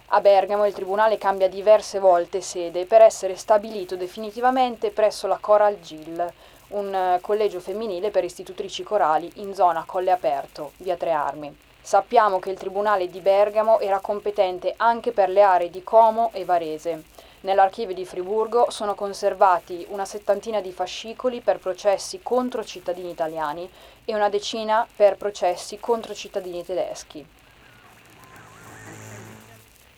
A 0.06 0.22
Bergamo 0.22 0.66
il 0.66 0.72
tribunale 0.72 1.18
cambia 1.18 1.50
diverse 1.50 2.00
volte 2.00 2.40
sede 2.40 2.86
per 2.86 3.02
essere 3.02 3.36
stabilito 3.36 3.98
definitivamente 3.98 4.90
presso 4.90 5.28
la 5.28 5.38
Coral 5.38 5.82
Gill, 5.82 6.26
un 6.70 6.96
eh, 6.96 7.20
collegio 7.20 7.60
femminile 7.60 8.10
per 8.10 8.24
istitutrici 8.24 8.84
corali 8.84 9.30
in 9.36 9.54
zona 9.54 9.84
Colle 9.86 10.12
Aperto, 10.12 10.72
via 10.78 10.96
Tre 10.96 11.12
Armi. 11.12 11.54
Sappiamo 11.82 12.40
che 12.40 12.52
il 12.52 12.58
Tribunale 12.58 13.10
di 13.10 13.20
Bergamo 13.20 13.82
era 13.82 14.00
competente 14.00 14.74
anche 14.78 15.12
per 15.12 15.28
le 15.28 15.42
aree 15.42 15.70
di 15.70 15.84
Como 15.84 16.30
e 16.32 16.46
Varese. 16.46 17.12
Nell'archivio 17.44 17.94
di 17.94 18.06
Friburgo 18.06 18.68
sono 18.70 18.96
conservati 18.96 19.86
una 19.90 20.06
settantina 20.06 20.62
di 20.62 20.72
fascicoli 20.72 21.42
per 21.42 21.60
processi 21.60 22.22
contro 22.24 22.64
cittadini 22.64 23.10
italiani 23.10 23.70
e 24.06 24.16
una 24.16 24.30
decina 24.30 24.88
per 24.96 25.18
processi 25.18 25.78
contro 25.78 26.14
cittadini 26.14 26.64
tedeschi. 26.64 27.26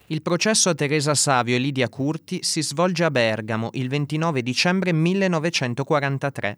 Il 0.07 0.21
processo 0.23 0.69
a 0.69 0.73
Teresa 0.73 1.13
Savio 1.13 1.55
e 1.55 1.59
Lidia 1.59 1.87
Curti 1.87 2.41
si 2.41 2.63
svolge 2.63 3.03
a 3.03 3.11
Bergamo 3.11 3.69
il 3.73 3.89
29 3.89 4.41
dicembre 4.41 4.91
1943. 4.91 6.57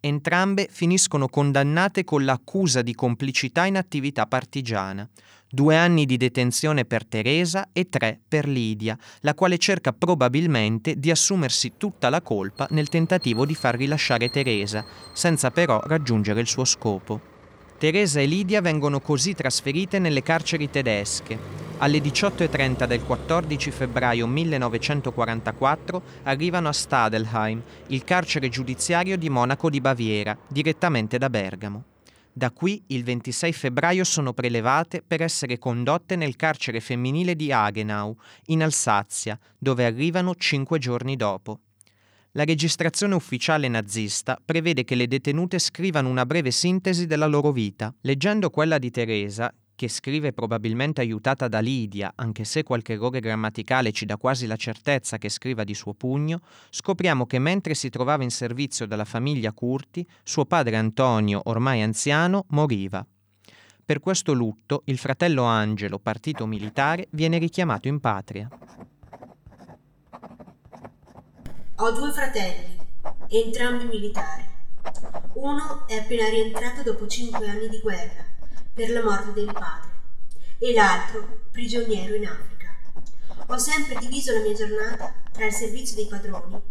Entrambe 0.00 0.68
finiscono 0.70 1.28
condannate 1.28 2.04
con 2.04 2.26
l'accusa 2.26 2.82
di 2.82 2.94
complicità 2.94 3.64
in 3.64 3.78
attività 3.78 4.26
partigiana. 4.26 5.08
Due 5.50 5.76
anni 5.76 6.04
di 6.04 6.18
detenzione 6.18 6.84
per 6.84 7.06
Teresa 7.06 7.70
e 7.72 7.88
tre 7.88 8.20
per 8.28 8.46
Lidia, 8.46 8.98
la 9.20 9.32
quale 9.32 9.56
cerca 9.56 9.94
probabilmente 9.94 10.96
di 10.98 11.10
assumersi 11.10 11.72
tutta 11.78 12.10
la 12.10 12.20
colpa 12.20 12.66
nel 12.72 12.90
tentativo 12.90 13.46
di 13.46 13.54
far 13.54 13.74
rilasciare 13.76 14.28
Teresa, 14.28 14.84
senza 15.14 15.50
però 15.50 15.80
raggiungere 15.86 16.40
il 16.40 16.46
suo 16.46 16.66
scopo. 16.66 17.18
Teresa 17.78 18.20
e 18.20 18.26
Lidia 18.26 18.60
vengono 18.60 19.00
così 19.00 19.32
trasferite 19.32 19.98
nelle 19.98 20.22
carceri 20.22 20.68
tedesche. 20.68 21.38
Alle 21.78 21.98
18.30 22.00 22.84
del 22.84 23.02
14 23.04 23.70
febbraio 23.70 24.26
1944 24.26 26.02
arrivano 26.24 26.68
a 26.68 26.72
Stadelheim, 26.74 27.62
il 27.86 28.04
carcere 28.04 28.50
giudiziario 28.50 29.16
di 29.16 29.30
Monaco 29.30 29.70
di 29.70 29.80
Baviera, 29.80 30.36
direttamente 30.46 31.16
da 31.16 31.30
Bergamo. 31.30 31.84
Da 32.38 32.52
qui 32.52 32.80
il 32.86 33.02
26 33.02 33.52
febbraio 33.52 34.04
sono 34.04 34.32
prelevate 34.32 35.02
per 35.04 35.22
essere 35.22 35.58
condotte 35.58 36.14
nel 36.14 36.36
carcere 36.36 36.78
femminile 36.78 37.34
di 37.34 37.50
Hagenau, 37.50 38.16
in 38.44 38.62
Alsazia, 38.62 39.36
dove 39.58 39.84
arrivano 39.84 40.36
cinque 40.36 40.78
giorni 40.78 41.16
dopo. 41.16 41.62
La 42.32 42.44
registrazione 42.44 43.16
ufficiale 43.16 43.66
nazista 43.66 44.40
prevede 44.42 44.84
che 44.84 44.94
le 44.94 45.08
detenute 45.08 45.58
scrivano 45.58 46.10
una 46.10 46.24
breve 46.26 46.52
sintesi 46.52 47.06
della 47.06 47.26
loro 47.26 47.50
vita. 47.50 47.92
Leggendo 48.02 48.50
quella 48.50 48.78
di 48.78 48.92
Teresa, 48.92 49.52
che 49.78 49.88
scrive 49.88 50.32
probabilmente 50.32 51.00
aiutata 51.00 51.46
da 51.46 51.60
Lidia, 51.60 52.10
anche 52.16 52.42
se 52.42 52.64
qualche 52.64 52.94
errore 52.94 53.20
grammaticale 53.20 53.92
ci 53.92 54.06
dà 54.06 54.16
quasi 54.16 54.48
la 54.48 54.56
certezza 54.56 55.18
che 55.18 55.28
scriva 55.28 55.62
di 55.62 55.72
suo 55.72 55.94
pugno, 55.94 56.40
scopriamo 56.68 57.26
che 57.26 57.38
mentre 57.38 57.74
si 57.74 57.88
trovava 57.88 58.24
in 58.24 58.32
servizio 58.32 58.88
dalla 58.88 59.04
famiglia 59.04 59.52
Curti, 59.52 60.04
suo 60.24 60.46
padre 60.46 60.74
Antonio, 60.74 61.42
ormai 61.44 61.80
anziano, 61.82 62.46
moriva. 62.48 63.06
Per 63.84 64.00
questo 64.00 64.32
lutto, 64.32 64.82
il 64.86 64.98
fratello 64.98 65.44
Angelo, 65.44 66.00
partito 66.00 66.44
militare, 66.44 67.06
viene 67.10 67.38
richiamato 67.38 67.86
in 67.86 68.00
patria. 68.00 68.48
Ho 71.76 71.92
due 71.92 72.10
fratelli, 72.10 72.76
entrambi 73.28 73.84
militari. 73.84 74.42
Uno 75.34 75.86
è 75.86 75.94
appena 75.94 76.28
rientrato 76.28 76.82
dopo 76.82 77.06
cinque 77.06 77.48
anni 77.48 77.68
di 77.68 77.78
guerra 77.78 78.37
per 78.78 78.90
la 78.90 79.02
morte 79.02 79.32
del 79.32 79.52
padre 79.52 79.90
e 80.58 80.72
l'altro 80.72 81.40
prigioniero 81.50 82.14
in 82.14 82.26
Africa. 82.26 82.76
Ho 83.48 83.58
sempre 83.58 83.96
diviso 83.98 84.32
la 84.32 84.38
mia 84.38 84.54
giornata 84.54 85.14
tra 85.32 85.46
il 85.46 85.52
servizio 85.52 85.96
dei 85.96 86.06
padroni 86.06 86.62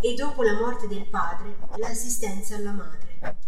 e 0.00 0.14
dopo 0.14 0.44
la 0.44 0.52
morte 0.52 0.86
del 0.86 1.08
padre 1.08 1.56
l'assistenza 1.78 2.54
alla 2.54 2.70
madre. 2.70 3.38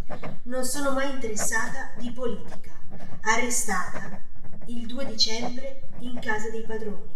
Non 0.44 0.64
sono 0.64 0.90
mai 0.94 1.12
interessata 1.12 1.92
di 1.96 2.10
politica, 2.10 2.72
arrestata 3.20 4.20
il 4.64 4.84
2 4.88 5.06
dicembre 5.06 5.82
in 6.00 6.18
casa 6.18 6.50
dei 6.50 6.64
padroni, 6.64 7.14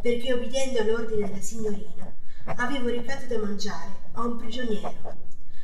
perché 0.00 0.32
obbediendo 0.32 0.78
all'ordine 0.78 1.26
della 1.26 1.42
signorina 1.42 2.14
avevo 2.54 2.88
recato 2.88 3.26
da 3.26 3.38
mangiare 3.38 3.90
a 4.12 4.20
un 4.20 4.36
prigioniero. 4.36 5.16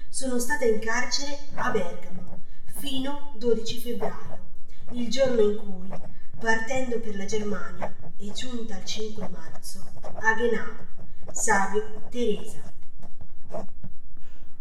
Sono 0.09 0.41
stata 0.41 0.65
in 0.65 0.81
carcere 0.81 1.39
a 1.55 1.71
Bergamo 1.71 2.41
fino 2.79 3.33
12 3.37 3.81
febbraio, 3.81 4.42
il 4.93 5.09
giorno 5.09 5.41
in 5.41 5.57
cui, 5.57 5.89
partendo 6.39 7.01
per 7.01 7.17
la 7.17 7.25
Germania 7.25 7.95
e 8.19 8.33
giunta 8.33 8.77
al 8.77 8.85
5 8.85 9.29
marzo, 9.29 9.85
a 10.03 10.35
Genau, 10.35 10.87
Savio 11.31 12.03
Teresa. 12.11 12.61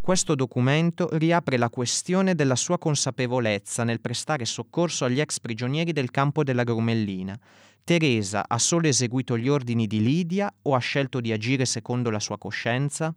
Questo 0.01 0.33
documento 0.35 1.09
riapre 1.11 1.57
la 1.57 1.69
questione 1.69 2.33
della 2.33 2.55
sua 2.55 2.77
consapevolezza 2.77 3.83
nel 3.83 4.01
prestare 4.01 4.45
soccorso 4.45 5.05
agli 5.05 5.19
ex 5.19 5.39
prigionieri 5.39 5.91
del 5.91 6.09
campo 6.09 6.43
della 6.43 6.63
Grumellina 6.63 7.39
Teresa 7.83 8.45
ha 8.47 8.57
solo 8.57 8.87
eseguito 8.87 9.37
gli 9.37 9.47
ordini 9.47 9.87
di 9.87 10.01
Lidia 10.01 10.53
o 10.63 10.75
ha 10.75 10.79
scelto 10.79 11.19
di 11.19 11.31
agire 11.31 11.65
secondo 11.65 12.09
la 12.09 12.19
sua 12.19 12.37
coscienza? 12.37 13.13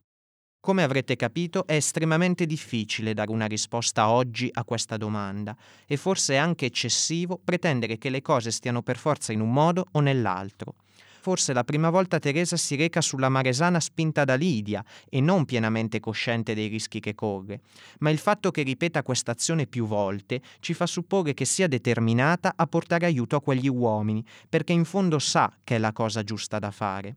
Come 0.64 0.82
avrete 0.82 1.14
capito, 1.14 1.66
è 1.66 1.74
estremamente 1.74 2.46
difficile 2.46 3.12
dare 3.12 3.30
una 3.30 3.44
risposta 3.44 4.08
oggi 4.08 4.48
a 4.50 4.64
questa 4.64 4.96
domanda 4.96 5.54
e 5.86 5.98
forse 5.98 6.32
è 6.32 6.36
anche 6.38 6.64
eccessivo 6.64 7.38
pretendere 7.44 7.98
che 7.98 8.08
le 8.08 8.22
cose 8.22 8.50
stiano 8.50 8.80
per 8.80 8.96
forza 8.96 9.34
in 9.34 9.42
un 9.42 9.52
modo 9.52 9.84
o 9.90 10.00
nell'altro. 10.00 10.76
Forse 11.20 11.52
la 11.52 11.64
prima 11.64 11.90
volta 11.90 12.18
Teresa 12.18 12.56
si 12.56 12.76
reca 12.76 13.02
sulla 13.02 13.28
Maresana 13.28 13.78
spinta 13.78 14.24
da 14.24 14.36
Lidia 14.36 14.82
e 15.10 15.20
non 15.20 15.44
pienamente 15.44 16.00
cosciente 16.00 16.54
dei 16.54 16.68
rischi 16.68 16.98
che 16.98 17.14
corre, 17.14 17.60
ma 17.98 18.08
il 18.08 18.16
fatto 18.16 18.50
che 18.50 18.62
ripeta 18.62 19.02
questa 19.02 19.32
azione 19.32 19.66
più 19.66 19.84
volte 19.86 20.40
ci 20.60 20.72
fa 20.72 20.86
supporre 20.86 21.34
che 21.34 21.44
sia 21.44 21.68
determinata 21.68 22.54
a 22.56 22.66
portare 22.66 23.04
aiuto 23.04 23.36
a 23.36 23.42
quegli 23.42 23.68
uomini, 23.68 24.24
perché 24.48 24.72
in 24.72 24.86
fondo 24.86 25.18
sa 25.18 25.52
che 25.62 25.74
è 25.74 25.78
la 25.78 25.92
cosa 25.92 26.24
giusta 26.24 26.58
da 26.58 26.70
fare. 26.70 27.16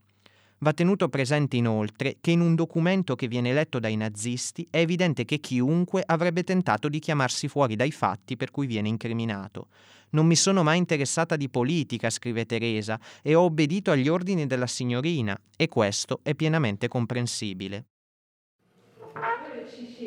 Va 0.60 0.72
tenuto 0.72 1.08
presente 1.08 1.56
inoltre 1.56 2.16
che 2.20 2.32
in 2.32 2.40
un 2.40 2.56
documento 2.56 3.14
che 3.14 3.28
viene 3.28 3.52
letto 3.52 3.78
dai 3.78 3.94
nazisti 3.94 4.66
è 4.68 4.78
evidente 4.78 5.24
che 5.24 5.38
chiunque 5.38 6.02
avrebbe 6.04 6.42
tentato 6.42 6.88
di 6.88 6.98
chiamarsi 6.98 7.46
fuori 7.46 7.76
dai 7.76 7.92
fatti 7.92 8.36
per 8.36 8.50
cui 8.50 8.66
viene 8.66 8.88
incriminato. 8.88 9.68
Non 10.10 10.26
mi 10.26 10.34
sono 10.34 10.64
mai 10.64 10.78
interessata 10.78 11.36
di 11.36 11.48
politica, 11.48 12.10
scrive 12.10 12.44
Teresa, 12.44 12.98
e 13.22 13.36
ho 13.36 13.42
obbedito 13.42 13.92
agli 13.92 14.08
ordini 14.08 14.48
della 14.48 14.66
signorina, 14.66 15.38
e 15.56 15.68
questo 15.68 16.20
è 16.24 16.34
pienamente 16.34 16.88
comprensibile. 16.88 17.84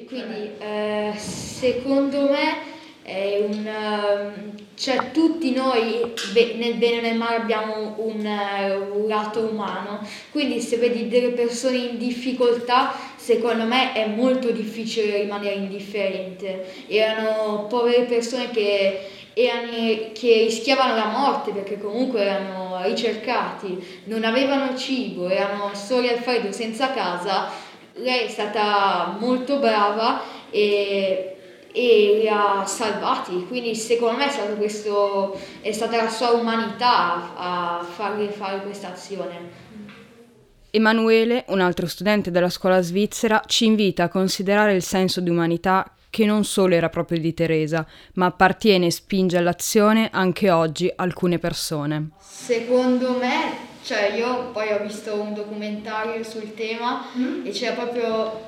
Quindi, 0.07 0.57
eh, 0.59 1.13
secondo 1.15 2.29
me, 2.29 2.70
un, 3.03 3.65
ehm, 3.65 4.51
cioè, 4.75 5.11
tutti 5.11 5.53
noi 5.53 6.13
nel 6.33 6.75
bene 6.75 6.97
e 6.97 7.01
nel 7.01 7.17
male 7.17 7.35
abbiamo 7.37 7.95
un, 7.97 8.25
eh, 8.25 8.75
un 8.75 9.07
lato 9.07 9.39
umano, 9.41 10.07
quindi 10.31 10.59
se 10.61 10.77
vedi 10.77 11.07
delle 11.07 11.29
persone 11.29 11.77
in 11.77 11.97
difficoltà, 11.97 12.93
secondo 13.15 13.63
me 13.65 13.93
è 13.93 14.07
molto 14.07 14.51
difficile 14.51 15.21
rimanere 15.21 15.55
indifferente. 15.55 16.85
Erano 16.87 17.65
povere 17.67 18.03
persone 18.03 18.49
che 18.51 18.99
erano, 19.33 19.71
che 20.13 20.43
rischiavano 20.43 20.95
la 20.95 21.07
morte 21.07 21.51
perché 21.51 21.79
comunque 21.79 22.21
erano 22.21 22.81
ricercati, 22.83 24.01
non 24.05 24.23
avevano 24.23 24.75
cibo, 24.75 25.29
erano 25.29 25.71
soli 25.73 26.09
al 26.09 26.19
freddo 26.19 26.51
senza 26.51 26.91
casa, 26.91 27.49
lei 27.95 28.25
è 28.25 28.29
stata 28.29 29.17
molto 29.19 29.57
brava 29.57 30.21
e, 30.49 31.35
e 31.73 32.19
li 32.21 32.27
ha 32.27 32.65
salvati, 32.65 33.45
quindi 33.47 33.75
secondo 33.75 34.17
me 34.17 34.27
è, 34.27 34.29
stato 34.29 34.55
questo, 34.55 35.39
è 35.62 35.71
stata 35.71 36.03
la 36.03 36.10
sua 36.10 36.31
umanità 36.31 37.36
a 37.36 37.84
fargli 37.84 38.27
fare 38.27 38.62
questa 38.62 38.91
azione. 38.91 39.69
Emanuele, 40.71 41.45
un 41.49 41.60
altro 41.60 41.88
studente 41.88 42.31
della 42.31 42.49
scuola 42.49 42.81
svizzera, 42.81 43.41
ci 43.45 43.65
invita 43.65 44.03
a 44.03 44.10
considerare 44.10 44.73
il 44.73 44.84
senso 44.84 45.19
di 45.19 45.29
umanità 45.29 45.93
che 46.10 46.25
non 46.25 46.43
solo 46.43 46.75
era 46.75 46.89
proprio 46.89 47.19
di 47.19 47.34
Teresa, 47.34 47.86
ma 48.13 48.27
appartiene 48.27 48.88
e 48.88 48.91
spinge 48.91 49.38
all'azione 49.38 50.10
anche 50.12 50.49
oggi 50.49 50.91
alcune 50.93 51.39
persone. 51.39 52.12
Secondo 52.19 53.17
me 53.17 53.69
cioè 53.84 54.13
io 54.15 54.51
poi 54.51 54.71
ho 54.71 54.84
visto 54.84 55.19
un 55.19 55.34
documentario 55.34 56.23
sul 56.23 56.53
tema 56.53 57.07
mm. 57.17 57.45
e 57.45 57.49
c'era 57.49 57.73
proprio, 57.73 58.41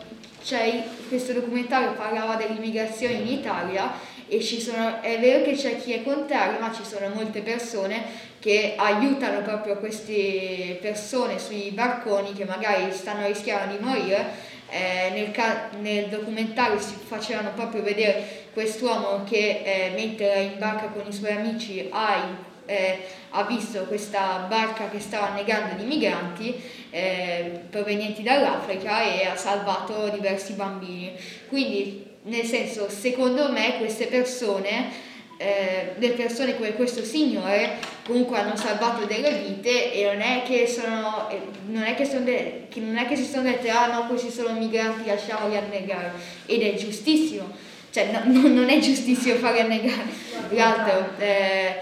cioè 0.43 0.84
questo 1.08 1.34
documentario 1.34 1.93
parlava 1.93 2.36
dell'immigrazione 2.36 3.13
in 3.13 3.27
Italia 3.27 3.91
e 4.27 4.41
sono, 4.41 5.01
è 5.01 5.19
vero 5.19 5.43
che 5.43 5.53
c'è 5.53 5.77
chi 5.77 5.93
è 5.93 6.03
contrario, 6.03 6.60
ma 6.60 6.71
ci 6.71 6.84
sono 6.84 7.10
molte 7.10 7.41
persone 7.41 8.32
che 8.39 8.73
aiutano 8.75 9.41
proprio 9.41 9.77
queste 9.77 10.77
persone 10.82 11.39
sui 11.39 11.71
barconi 11.71 12.34
che 12.34 12.45
magari 12.45 12.91
stanno 12.91 13.27
rischiando 13.27 13.75
di 13.75 13.84
morire. 13.84 14.51
Eh, 14.75 15.12
nel, 15.12 15.29
ca- 15.29 15.69
nel, 15.79 16.07
documentario 16.07 16.79
si 16.79 16.95
facevano 16.95 17.51
proprio 17.53 17.83
vedere 17.83 18.47
quest'uomo 18.53 19.23
che 19.23 19.62
eh, 19.63 19.91
mentre 19.93 20.31
era 20.31 20.39
in 20.39 20.57
barca 20.57 20.88
con 20.88 21.03
i 21.07 21.13
suoi 21.13 21.31
amici 21.31 21.89
ha 21.91 22.51
eh, 22.65 23.05
ha 23.29 23.43
visto 23.43 23.83
questa 23.83 24.45
barca 24.49 24.89
che 24.89 24.99
stava 24.99 25.29
annegando 25.29 25.75
di 25.75 25.88
migranti 25.88 26.55
eh, 26.89 27.62
provenienti 27.69 28.23
dall'Africa 28.23 29.03
e 29.03 29.25
ha 29.25 29.36
salvato 29.36 30.09
diversi 30.09 30.53
bambini. 30.53 31.13
Quindi, 31.47 32.05
nel 32.23 32.45
senso, 32.45 32.89
secondo 32.89 33.51
me 33.51 33.77
queste 33.77 34.07
persone 34.07 35.12
eh, 35.43 35.93
le 35.97 36.10
persone 36.12 36.56
come 36.56 36.73
questo 36.73 37.03
signore 37.03 37.77
comunque 38.06 38.39
hanno 38.39 38.56
salvato 38.56 39.06
delle 39.06 39.32
vite 39.39 39.93
e 39.93 40.06
non 40.06 40.21
è 40.21 40.43
che 40.45 40.65
sono 40.67 41.29
eh, 41.29 41.39
non 41.67 41.84
è 41.84 41.95
che, 41.95 42.06
sono 42.06 42.23
de- 42.23 42.67
che 42.69 42.79
non 42.79 42.95
è 42.97 43.06
che 43.08 43.17
si 43.17 43.25
sono 43.25 43.43
dette 43.43 43.69
ah 43.69 43.88
no 43.88 44.08
questi 44.08 44.32
sono 44.32 44.58
migranti 44.58 45.06
lasciamoli 45.06 45.58
annegare. 45.58 46.12
Ed 46.45 46.62
è 46.62 46.75
giustissimo. 46.75 47.51
Cioè 47.91 48.12
no, 48.25 48.47
non 48.47 48.69
è 48.69 48.79
giustissimo 48.79 49.36
fare 49.36 49.62
annegare. 49.62 50.32
L'altro 50.49 51.10
eh, 51.19 51.82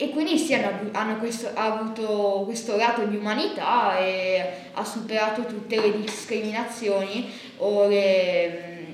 e 0.00 0.10
quindi 0.10 0.38
sì, 0.38 0.54
hanno, 0.54 0.90
hanno 0.92 1.16
questo, 1.18 1.50
ha 1.52 1.64
avuto 1.64 2.42
questo 2.44 2.76
lato 2.76 3.04
di 3.04 3.16
umanità 3.16 3.98
e 3.98 4.70
ha 4.72 4.84
superato 4.84 5.44
tutte 5.44 5.80
le 5.80 6.00
discriminazioni 6.00 7.28
o 7.56 7.88
le... 7.88 8.86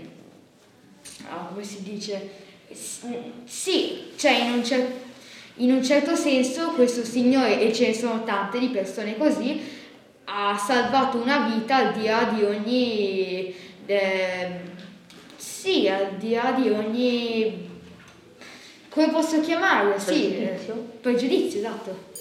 Oh, 1.31 1.49
come 1.49 1.63
si 1.63 1.83
dice? 1.83 2.44
Sì, 3.45 4.13
cioè 4.17 4.33
in 4.33 4.53
un, 4.53 4.65
cer- 4.65 4.93
in 5.57 5.73
un 5.73 5.85
certo 5.85 6.15
senso 6.17 6.71
questo 6.71 7.05
signore, 7.05 7.61
e 7.61 7.73
ce 7.73 7.89
ne 7.89 7.95
sono 7.95 8.25
tante 8.25 8.59
di 8.59 8.69
persone 8.69 9.17
così, 9.17 9.61
ha 10.25 10.57
salvato 10.57 11.19
una 11.19 11.49
vita 11.55 11.77
al 11.77 11.93
di 11.93 12.07
là 12.07 12.25
di 12.25 12.43
ogni... 12.43 13.55
Eh, 13.87 14.73
sì, 15.37 15.89
al 15.89 16.17
di 16.17 16.33
là 16.33 16.53
di 16.53 16.69
ogni 16.71 17.73
come 18.95 19.11
posso 19.11 19.41
chiamarlo? 19.41 19.99
Sì, 19.99 20.37
pregiudizio, 21.01 21.59
esatto. 21.59 22.13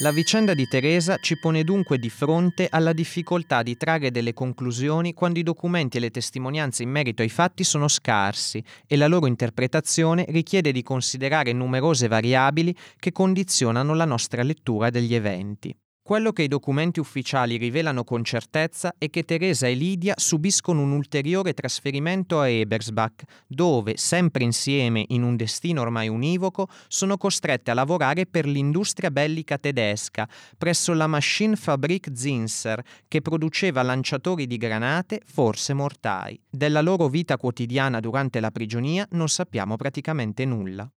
La 0.00 0.10
vicenda 0.10 0.54
di 0.54 0.66
Teresa 0.66 1.18
ci 1.18 1.38
pone 1.38 1.64
dunque 1.64 1.98
di 1.98 2.08
fronte 2.08 2.66
alla 2.68 2.92
difficoltà 2.92 3.62
di 3.62 3.76
trarre 3.76 4.10
delle 4.10 4.32
conclusioni 4.32 5.12
quando 5.12 5.38
i 5.38 5.42
documenti 5.44 5.98
e 5.98 6.00
le 6.00 6.10
testimonianze 6.10 6.82
in 6.82 6.90
merito 6.90 7.22
ai 7.22 7.28
fatti 7.28 7.62
sono 7.62 7.86
scarsi 7.88 8.64
e 8.86 8.96
la 8.96 9.06
loro 9.06 9.26
interpretazione 9.26 10.24
richiede 10.30 10.72
di 10.72 10.82
considerare 10.82 11.52
numerose 11.52 12.08
variabili 12.08 12.74
che 12.98 13.12
condizionano 13.12 13.94
la 13.94 14.06
nostra 14.06 14.42
lettura 14.42 14.90
degli 14.90 15.14
eventi. 15.14 15.76
Quello 16.04 16.32
che 16.32 16.42
i 16.42 16.48
documenti 16.48 16.98
ufficiali 16.98 17.56
rivelano 17.56 18.02
con 18.02 18.24
certezza 18.24 18.92
è 18.98 19.08
che 19.08 19.22
Teresa 19.22 19.68
e 19.68 19.74
Lidia 19.74 20.14
subiscono 20.16 20.82
un 20.82 20.90
ulteriore 20.90 21.54
trasferimento 21.54 22.40
a 22.40 22.48
Ebersbach, 22.48 23.22
dove, 23.46 23.96
sempre 23.96 24.42
insieme 24.42 25.04
in 25.10 25.22
un 25.22 25.36
destino 25.36 25.80
ormai 25.80 26.08
univoco, 26.08 26.66
sono 26.88 27.16
costrette 27.16 27.70
a 27.70 27.74
lavorare 27.74 28.26
per 28.26 28.46
l'industria 28.46 29.12
bellica 29.12 29.58
tedesca, 29.58 30.28
presso 30.58 30.92
la 30.92 31.06
Maschinenfabrik 31.06 32.10
Zinser, 32.12 32.82
che 33.06 33.22
produceva 33.22 33.82
lanciatori 33.82 34.48
di 34.48 34.56
granate, 34.56 35.20
forse 35.24 35.72
mortai. 35.72 36.36
Della 36.50 36.80
loro 36.80 37.06
vita 37.06 37.36
quotidiana 37.36 38.00
durante 38.00 38.40
la 38.40 38.50
prigionia 38.50 39.06
non 39.12 39.28
sappiamo 39.28 39.76
praticamente 39.76 40.44
nulla. 40.44 40.90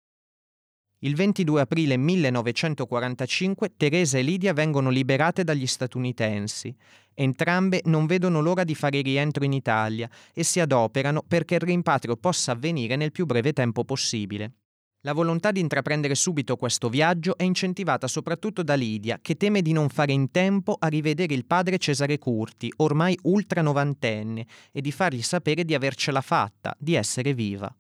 Il 1.05 1.15
22 1.15 1.59
aprile 1.59 1.97
1945 1.97 3.73
Teresa 3.75 4.17
e 4.17 4.21
Lidia 4.21 4.53
vengono 4.53 4.89
liberate 4.89 5.43
dagli 5.43 5.67
statunitensi. 5.67 6.73
Entrambe 7.13 7.81
non 7.85 8.05
vedono 8.05 8.39
l'ora 8.39 8.63
di 8.63 8.73
fare 8.73 9.01
rientro 9.01 9.43
in 9.43 9.51
Italia 9.51 10.09
e 10.33 10.43
si 10.43 10.61
adoperano 10.61 11.21
perché 11.27 11.55
il 11.55 11.59
rimpatrio 11.59 12.15
possa 12.15 12.53
avvenire 12.53 12.95
nel 12.95 13.11
più 13.11 13.25
breve 13.25 13.51
tempo 13.51 13.83
possibile. 13.83 14.53
La 15.01 15.11
volontà 15.11 15.51
di 15.51 15.59
intraprendere 15.59 16.15
subito 16.15 16.55
questo 16.55 16.87
viaggio 16.87 17.35
è 17.35 17.43
incentivata 17.43 18.07
soprattutto 18.07 18.63
da 18.63 18.75
Lidia, 18.75 19.19
che 19.21 19.35
teme 19.35 19.61
di 19.61 19.73
non 19.73 19.89
fare 19.89 20.13
in 20.13 20.31
tempo 20.31 20.77
a 20.79 20.87
rivedere 20.87 21.33
il 21.33 21.45
padre 21.45 21.79
Cesare 21.79 22.17
Curti, 22.17 22.71
ormai 22.77 23.19
ultra 23.23 23.61
novantenne, 23.61 24.47
e 24.71 24.79
di 24.79 24.93
fargli 24.93 25.21
sapere 25.21 25.65
di 25.65 25.75
avercela 25.75 26.21
fatta, 26.21 26.73
di 26.79 26.93
essere 26.93 27.33
viva. 27.33 27.75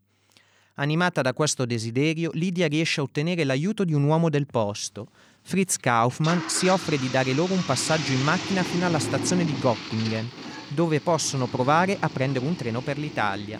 Animata 0.77 1.21
da 1.21 1.33
questo 1.33 1.67
desiderio, 1.67 2.31
Lidia 2.33 2.67
riesce 2.67 2.99
a 2.99 3.03
ottenere 3.03 3.43
l'aiuto 3.43 3.83
di 3.83 3.93
un 3.93 4.05
uomo 4.05 4.29
del 4.29 4.47
posto. 4.47 5.09
Fritz 5.43 5.77
Kaufmann 5.77 6.47
si 6.47 6.67
offre 6.67 6.97
di 6.97 7.11
dare 7.11 7.31
loro 7.33 7.53
un 7.53 7.63
passaggio 7.63 8.11
in 8.11 8.23
macchina 8.23 8.63
fino 8.63 8.83
alla 8.87 8.97
stazione 8.97 9.45
di 9.45 9.53
Göppingen, 9.53 10.27
dove 10.69 10.99
possono 10.99 11.45
provare 11.45 11.97
a 11.99 12.09
prendere 12.09 12.43
un 12.43 12.55
treno 12.55 12.81
per 12.81 12.97
l'Italia. 12.97 13.59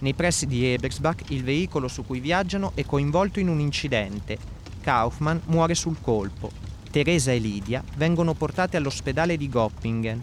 Nei 0.00 0.12
pressi 0.12 0.44
di 0.44 0.66
Ebersbach 0.66 1.30
il 1.30 1.42
veicolo 1.42 1.88
su 1.88 2.04
cui 2.04 2.20
viaggiano 2.20 2.72
è 2.74 2.84
coinvolto 2.84 3.40
in 3.40 3.48
un 3.48 3.60
incidente. 3.60 4.36
Kaufmann 4.82 5.38
muore 5.46 5.74
sul 5.74 5.96
colpo. 6.02 6.73
Teresa 6.94 7.32
e 7.32 7.38
Lidia 7.38 7.82
vengono 7.96 8.34
portate 8.34 8.76
all'ospedale 8.76 9.36
di 9.36 9.48
Göppingen. 9.48 10.22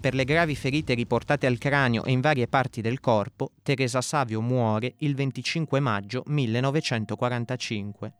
Per 0.00 0.14
le 0.14 0.22
gravi 0.22 0.54
ferite 0.54 0.94
riportate 0.94 1.48
al 1.48 1.58
cranio 1.58 2.04
e 2.04 2.12
in 2.12 2.20
varie 2.20 2.46
parti 2.46 2.80
del 2.80 3.00
corpo, 3.00 3.50
Teresa 3.64 4.00
Savio 4.00 4.40
muore 4.40 4.94
il 4.98 5.16
25 5.16 5.80
maggio 5.80 6.22
1945. 6.26 8.12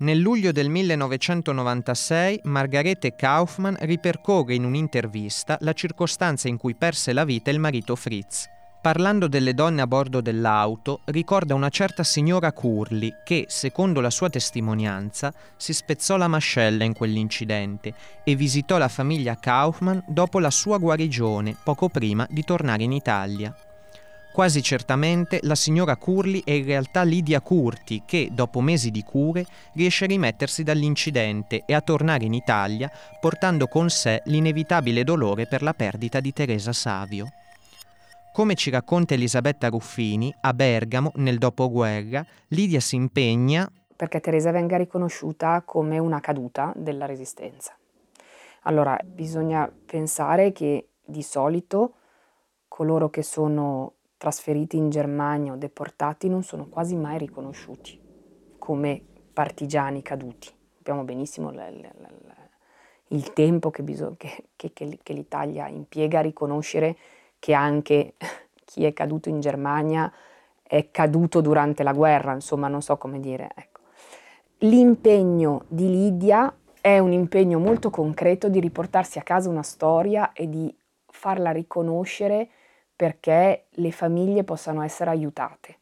Nel 0.00 0.18
luglio 0.18 0.52
del 0.52 0.68
1996 0.68 2.40
Margarete 2.42 3.14
Kaufmann 3.16 3.76
ripercorre 3.78 4.54
in 4.54 4.64
un'intervista 4.64 5.56
la 5.60 5.72
circostanza 5.72 6.48
in 6.48 6.58
cui 6.58 6.74
perse 6.74 7.14
la 7.14 7.24
vita 7.24 7.50
il 7.50 7.58
marito 7.58 7.96
Fritz. 7.96 8.44
Parlando 8.84 9.28
delle 9.28 9.54
donne 9.54 9.80
a 9.80 9.86
bordo 9.86 10.20
dell'auto, 10.20 11.00
ricorda 11.06 11.54
una 11.54 11.70
certa 11.70 12.02
signora 12.02 12.52
Curli 12.52 13.14
che, 13.24 13.46
secondo 13.48 14.02
la 14.02 14.10
sua 14.10 14.28
testimonianza, 14.28 15.32
si 15.56 15.72
spezzò 15.72 16.18
la 16.18 16.28
mascella 16.28 16.84
in 16.84 16.92
quell'incidente 16.92 17.94
e 18.22 18.34
visitò 18.34 18.76
la 18.76 18.88
famiglia 18.88 19.38
Kaufmann 19.40 20.00
dopo 20.06 20.38
la 20.38 20.50
sua 20.50 20.76
guarigione, 20.76 21.56
poco 21.64 21.88
prima 21.88 22.26
di 22.28 22.44
tornare 22.44 22.82
in 22.82 22.92
Italia. 22.92 23.56
Quasi 24.30 24.62
certamente 24.62 25.38
la 25.44 25.54
signora 25.54 25.96
Curli 25.96 26.42
è 26.44 26.50
in 26.50 26.66
realtà 26.66 27.04
Lidia 27.04 27.40
Curti 27.40 28.02
che, 28.04 28.28
dopo 28.32 28.60
mesi 28.60 28.90
di 28.90 29.02
cure, 29.02 29.46
riesce 29.72 30.04
a 30.04 30.08
rimettersi 30.08 30.62
dall'incidente 30.62 31.62
e 31.64 31.72
a 31.72 31.80
tornare 31.80 32.26
in 32.26 32.34
Italia 32.34 32.90
portando 33.18 33.66
con 33.66 33.88
sé 33.88 34.20
l'inevitabile 34.26 35.04
dolore 35.04 35.46
per 35.46 35.62
la 35.62 35.72
perdita 35.72 36.20
di 36.20 36.34
Teresa 36.34 36.74
Savio. 36.74 37.32
Come 38.34 38.56
ci 38.56 38.68
racconta 38.68 39.14
Elisabetta 39.14 39.68
Ruffini, 39.68 40.34
a 40.40 40.52
Bergamo, 40.54 41.12
nel 41.14 41.38
dopoguerra, 41.38 42.26
Lidia 42.48 42.80
si 42.80 42.96
impegna 42.96 43.70
perché 43.94 44.18
Teresa 44.18 44.50
venga 44.50 44.76
riconosciuta 44.76 45.62
come 45.64 46.00
una 46.00 46.18
caduta 46.18 46.72
della 46.74 47.06
resistenza. 47.06 47.78
Allora, 48.62 48.98
bisogna 49.04 49.72
pensare 49.86 50.50
che 50.50 50.88
di 51.04 51.22
solito 51.22 51.94
coloro 52.66 53.08
che 53.08 53.22
sono 53.22 53.92
trasferiti 54.16 54.78
in 54.78 54.90
Germania 54.90 55.52
o 55.52 55.56
deportati 55.56 56.28
non 56.28 56.42
sono 56.42 56.66
quasi 56.66 56.96
mai 56.96 57.18
riconosciuti 57.18 58.00
come 58.58 59.00
partigiani 59.32 60.02
caduti. 60.02 60.48
Sappiamo 60.74 61.04
benissimo 61.04 61.52
l- 61.52 61.54
l- 61.54 62.02
l- 62.02 63.14
il 63.14 63.32
tempo 63.32 63.70
che, 63.70 63.84
bisog- 63.84 64.16
che, 64.16 64.72
che, 64.72 64.98
che 65.00 65.12
l'Italia 65.12 65.68
impiega 65.68 66.18
a 66.18 66.22
riconoscere 66.22 66.96
che 67.44 67.52
anche 67.52 68.14
chi 68.64 68.86
è 68.86 68.94
caduto 68.94 69.28
in 69.28 69.40
Germania 69.40 70.10
è 70.62 70.90
caduto 70.90 71.42
durante 71.42 71.82
la 71.82 71.92
guerra, 71.92 72.32
insomma 72.32 72.68
non 72.68 72.80
so 72.80 72.96
come 72.96 73.20
dire. 73.20 73.50
Ecco. 73.54 73.80
L'impegno 74.60 75.64
di 75.68 75.90
Lidia 75.90 76.50
è 76.80 76.98
un 76.98 77.12
impegno 77.12 77.58
molto 77.58 77.90
concreto 77.90 78.48
di 78.48 78.60
riportarsi 78.60 79.18
a 79.18 79.22
casa 79.22 79.50
una 79.50 79.62
storia 79.62 80.32
e 80.32 80.48
di 80.48 80.74
farla 81.06 81.50
riconoscere 81.50 82.48
perché 82.96 83.66
le 83.68 83.92
famiglie 83.92 84.42
possano 84.42 84.80
essere 84.80 85.10
aiutate. 85.10 85.78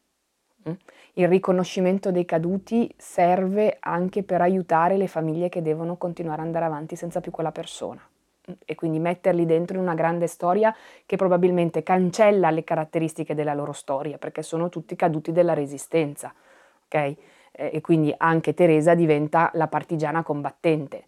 Mm? 0.67 0.73
Il 1.13 1.29
riconoscimento 1.29 2.11
dei 2.11 2.25
caduti 2.25 2.93
serve 2.97 3.77
anche 3.79 4.23
per 4.23 4.41
aiutare 4.41 4.97
le 4.97 5.07
famiglie 5.07 5.47
che 5.47 5.61
devono 5.61 5.95
continuare 5.95 6.41
ad 6.41 6.47
andare 6.47 6.65
avanti 6.65 6.97
senza 6.97 7.21
più 7.21 7.31
quella 7.31 7.53
persona? 7.53 8.05
E 8.65 8.75
quindi 8.75 8.99
metterli 8.99 9.45
dentro 9.45 9.77
in 9.77 9.83
una 9.83 9.93
grande 9.93 10.27
storia 10.27 10.75
che 11.05 11.15
probabilmente 11.15 11.83
cancella 11.83 12.49
le 12.49 12.63
caratteristiche 12.63 13.35
della 13.35 13.53
loro 13.53 13.71
storia 13.71 14.17
perché 14.17 14.41
sono 14.41 14.69
tutti 14.69 14.95
caduti 14.95 15.31
della 15.31 15.53
resistenza, 15.53 16.33
ok? 16.85 17.15
E 17.51 17.81
quindi 17.81 18.13
anche 18.17 18.53
Teresa 18.53 18.95
diventa 18.95 19.51
la 19.53 19.67
partigiana 19.67 20.23
combattente, 20.23 21.03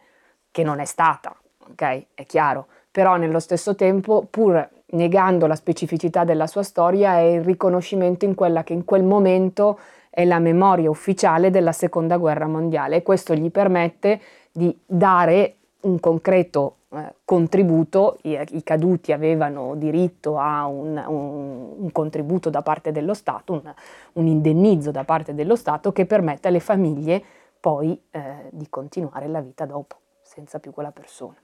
che 0.52 0.64
non 0.64 0.80
è 0.80 0.86
stata, 0.86 1.36
ok? 1.72 2.06
È 2.14 2.26
chiaro, 2.26 2.68
però 2.92 3.18
nello 3.18 3.40
stesso 3.40 3.76
tempo, 3.76 4.26
pur 4.30 4.70
negando 4.92 5.48
la 5.48 5.56
specificità 5.56 6.24
della 6.24 6.48
sua 6.48 6.64
storia, 6.64 7.18
è 7.18 7.24
il 7.24 7.44
riconoscimento 7.44 8.24
in 8.26 8.36
quella 8.36 8.64
che 8.64 8.74
in 8.74 8.86
quel 8.86 9.04
momento 9.04 9.80
è 10.10 10.24
la 10.24 10.40
memoria 10.40 10.90
ufficiale 10.90 11.50
della 11.50 11.74
seconda 11.74 12.16
guerra 12.16 12.48
mondiale 12.48 12.98
e 12.98 13.04
questo 13.04 13.34
gli 13.34 13.52
permette 13.52 14.22
di 14.52 14.74
dare 14.86 15.56
un 15.82 16.00
concreto 16.00 16.76
contributo, 17.24 18.18
I, 18.24 18.40
I, 18.52 18.64
caduti 18.64 19.12
avevano 19.12 19.76
diritto 19.76 20.38
a 20.38 20.66
un, 20.66 21.04
un, 21.08 21.74
un 21.78 21.92
contributo 21.92 22.50
da 22.50 22.62
parte 22.62 22.92
dello 22.92 23.14
Stato, 23.14 23.54
un, 23.54 23.74
un, 24.14 24.28
indennizzo 24.28 24.92
da 24.92 25.04
parte 25.04 25.34
dello 25.34 25.56
Stato 25.56 25.92
che 25.92 26.06
permette 26.06 26.48
alle 26.48 26.60
famiglie 26.60 27.24
poi 27.60 28.00
eh, 28.12 28.50
di 28.52 28.68
continuare 28.70 29.28
la 29.28 29.42
vita 29.42 29.66
dopo, 29.66 29.98
senza 30.22 30.60
più 30.60 30.72
quella 30.72 30.92
persona. 30.92 31.36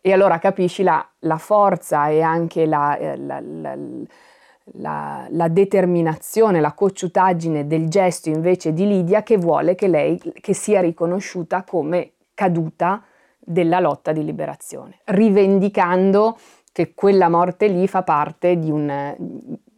E 0.00 0.12
allora 0.12 0.38
capisci 0.38 0.82
la, 0.82 1.06
la 1.20 1.38
forza 1.38 2.08
e 2.08 2.22
anche 2.22 2.64
la, 2.64 2.96
eh, 2.96 3.16
la, 3.16 5.28
la, 5.30 5.48
determinazione, 5.48 6.60
la 6.60 6.72
cocciutaggine 6.72 7.66
del 7.66 7.88
gesto 7.88 8.28
invece 8.28 8.72
di 8.72 8.86
Lidia 8.86 9.22
che 9.22 9.36
vuole 9.36 9.74
che 9.74 9.88
lei 9.88 10.18
che 10.18 10.54
sia 10.54 10.80
riconosciuta 10.80 11.64
come 11.64 12.12
caduta 12.34 13.02
della 13.46 13.78
lotta 13.78 14.10
di 14.10 14.24
liberazione, 14.24 14.98
rivendicando 15.04 16.36
che 16.72 16.92
quella 16.94 17.28
morte 17.28 17.68
lì 17.68 17.86
fa 17.86 18.02
parte 18.02 18.58
di, 18.58 18.70
un, 18.70 19.14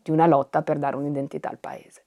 di 0.02 0.10
una 0.10 0.26
lotta 0.26 0.62
per 0.62 0.78
dare 0.78 0.96
un'identità 0.96 1.50
al 1.50 1.58
paese. 1.58 2.04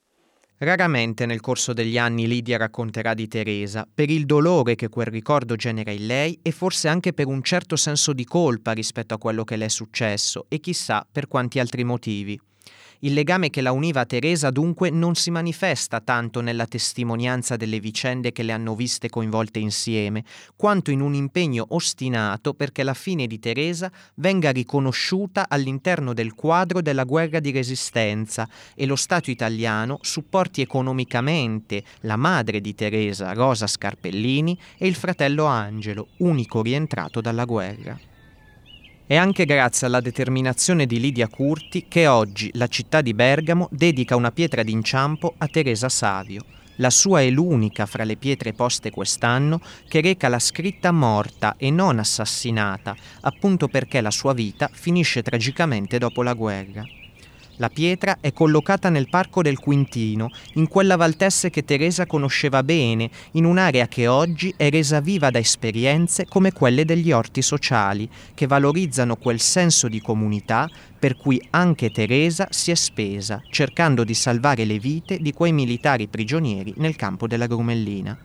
Raramente 0.57 1.25
nel 1.25 1.39
corso 1.39 1.73
degli 1.73 1.97
anni 1.97 2.27
Lidia 2.27 2.57
racconterà 2.57 3.13
di 3.13 3.27
Teresa, 3.27 3.87
per 3.91 4.09
il 4.09 4.25
dolore 4.25 4.75
che 4.75 4.89
quel 4.89 5.07
ricordo 5.07 5.55
genera 5.55 5.91
in 5.91 6.05
lei 6.05 6.39
e 6.41 6.51
forse 6.51 6.87
anche 6.87 7.13
per 7.13 7.27
un 7.27 7.41
certo 7.41 7.75
senso 7.75 8.13
di 8.13 8.25
colpa 8.25 8.71
rispetto 8.71 9.13
a 9.13 9.17
quello 9.17 9.43
che 9.43 9.55
le 9.55 9.65
è 9.65 9.69
successo 9.69 10.45
e 10.49 10.59
chissà 10.59 11.07
per 11.09 11.27
quanti 11.27 11.59
altri 11.59 11.83
motivi. 11.83 12.39
Il 13.03 13.13
legame 13.13 13.49
che 13.49 13.61
la 13.61 13.71
univa 13.71 14.01
a 14.01 14.05
Teresa 14.05 14.51
dunque 14.51 14.91
non 14.91 15.15
si 15.15 15.31
manifesta 15.31 16.01
tanto 16.01 16.39
nella 16.39 16.67
testimonianza 16.67 17.55
delle 17.55 17.79
vicende 17.79 18.31
che 18.31 18.43
le 18.43 18.51
hanno 18.51 18.75
viste 18.75 19.09
coinvolte 19.09 19.57
insieme, 19.57 20.23
quanto 20.55 20.91
in 20.91 21.01
un 21.01 21.15
impegno 21.15 21.65
ostinato 21.69 22.53
perché 22.53 22.83
la 22.83 22.93
fine 22.93 23.25
di 23.25 23.39
Teresa 23.39 23.91
venga 24.15 24.51
riconosciuta 24.51 25.47
all'interno 25.49 26.13
del 26.13 26.35
quadro 26.35 26.79
della 26.83 27.03
guerra 27.03 27.39
di 27.39 27.49
resistenza 27.49 28.47
e 28.75 28.85
lo 28.85 28.95
Stato 28.95 29.31
italiano 29.31 29.97
supporti 30.01 30.61
economicamente 30.61 31.83
la 32.01 32.17
madre 32.17 32.61
di 32.61 32.75
Teresa, 32.75 33.33
Rosa 33.33 33.65
Scarpellini, 33.65 34.55
e 34.77 34.85
il 34.85 34.93
fratello 34.93 35.45
Angelo, 35.45 36.09
unico 36.17 36.61
rientrato 36.61 37.19
dalla 37.19 37.45
guerra. 37.45 38.09
È 39.11 39.17
anche 39.17 39.43
grazie 39.43 39.87
alla 39.87 39.99
determinazione 39.99 40.85
di 40.85 40.97
Lidia 40.97 41.27
Curti 41.27 41.87
che 41.89 42.07
oggi 42.07 42.49
la 42.53 42.67
città 42.67 43.01
di 43.01 43.13
Bergamo 43.13 43.67
dedica 43.69 44.15
una 44.15 44.31
pietra 44.31 44.63
d'inciampo 44.63 45.33
a 45.37 45.47
Teresa 45.47 45.89
Savio. 45.89 46.45
La 46.77 46.89
sua 46.89 47.19
è 47.19 47.29
l'unica 47.29 47.85
fra 47.85 48.05
le 48.05 48.15
pietre 48.15 48.53
poste 48.53 48.89
quest'anno 48.89 49.59
che 49.89 49.99
reca 49.99 50.29
la 50.29 50.39
scritta 50.39 50.93
morta 50.93 51.55
e 51.57 51.71
non 51.71 51.99
assassinata, 51.99 52.95
appunto 53.19 53.67
perché 53.67 53.99
la 53.99 54.11
sua 54.11 54.31
vita 54.31 54.69
finisce 54.71 55.21
tragicamente 55.21 55.97
dopo 55.97 56.23
la 56.23 56.31
guerra. 56.31 56.81
La 57.61 57.69
pietra 57.69 58.17
è 58.21 58.33
collocata 58.33 58.89
nel 58.89 59.07
parco 59.07 59.43
del 59.43 59.59
Quintino, 59.59 60.29
in 60.55 60.67
quella 60.67 60.95
Valtesse 60.95 61.51
che 61.51 61.63
Teresa 61.63 62.07
conosceva 62.07 62.63
bene, 62.63 63.07
in 63.33 63.45
un'area 63.45 63.87
che 63.87 64.07
oggi 64.07 64.51
è 64.57 64.71
resa 64.71 64.99
viva 64.99 65.29
da 65.29 65.37
esperienze 65.37 66.25
come 66.25 66.53
quelle 66.53 66.85
degli 66.85 67.11
orti 67.11 67.43
sociali, 67.43 68.09
che 68.33 68.47
valorizzano 68.47 69.15
quel 69.15 69.39
senso 69.39 69.87
di 69.87 70.01
comunità 70.01 70.67
per 70.97 71.15
cui 71.15 71.39
anche 71.51 71.91
Teresa 71.91 72.47
si 72.49 72.71
è 72.71 72.73
spesa, 72.73 73.39
cercando 73.51 74.03
di 74.03 74.15
salvare 74.15 74.65
le 74.65 74.79
vite 74.79 75.19
di 75.19 75.31
quei 75.31 75.53
militari 75.53 76.07
prigionieri 76.07 76.73
nel 76.77 76.95
campo 76.95 77.27
della 77.27 77.45
Grumellina. 77.45 78.17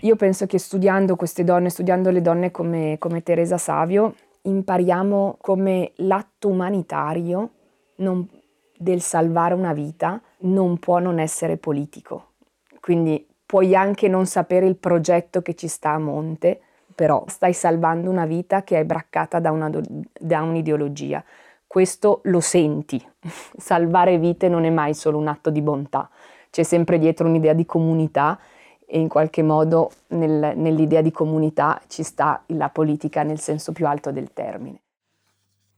Io 0.00 0.16
penso 0.16 0.46
che 0.46 0.58
studiando 0.58 1.14
queste 1.14 1.44
donne, 1.44 1.70
studiando 1.70 2.10
le 2.10 2.20
donne 2.20 2.50
come, 2.50 2.96
come 2.98 3.22
Teresa 3.22 3.58
Savio, 3.58 4.12
impariamo 4.42 5.38
come 5.40 5.92
l'atto 5.98 6.48
umanitario 6.48 7.50
non, 7.96 8.28
del 8.76 9.00
salvare 9.00 9.54
una 9.54 9.72
vita 9.72 10.20
non 10.40 10.78
può 10.78 10.98
non 10.98 11.18
essere 11.18 11.56
politico. 11.56 12.32
Quindi 12.80 13.26
puoi 13.46 13.74
anche 13.74 14.08
non 14.08 14.26
sapere 14.26 14.66
il 14.66 14.76
progetto 14.76 15.42
che 15.42 15.54
ci 15.54 15.68
sta 15.68 15.90
a 15.90 15.98
monte, 15.98 16.60
però 16.94 17.24
stai 17.28 17.52
salvando 17.52 18.10
una 18.10 18.26
vita 18.26 18.62
che 18.62 18.78
è 18.78 18.84
braccata 18.84 19.40
da, 19.40 19.50
una, 19.50 19.70
da 19.70 20.42
un'ideologia. 20.42 21.24
Questo 21.66 22.20
lo 22.24 22.40
senti. 22.40 23.04
Salvare 23.56 24.18
vite 24.18 24.48
non 24.48 24.64
è 24.64 24.70
mai 24.70 24.94
solo 24.94 25.18
un 25.18 25.28
atto 25.28 25.50
di 25.50 25.60
bontà, 25.60 26.08
c'è 26.50 26.62
sempre 26.62 26.98
dietro 26.98 27.26
un'idea 27.26 27.52
di 27.52 27.66
comunità 27.66 28.38
e 28.86 29.00
in 29.00 29.08
qualche 29.08 29.42
modo 29.42 29.90
nel, 30.08 30.52
nell'idea 30.56 31.00
di 31.00 31.10
comunità 31.10 31.80
ci 31.88 32.04
sta 32.04 32.44
la 32.48 32.68
politica 32.68 33.24
nel 33.24 33.40
senso 33.40 33.72
più 33.72 33.88
alto 33.88 34.12
del 34.12 34.32
termine. 34.32 34.83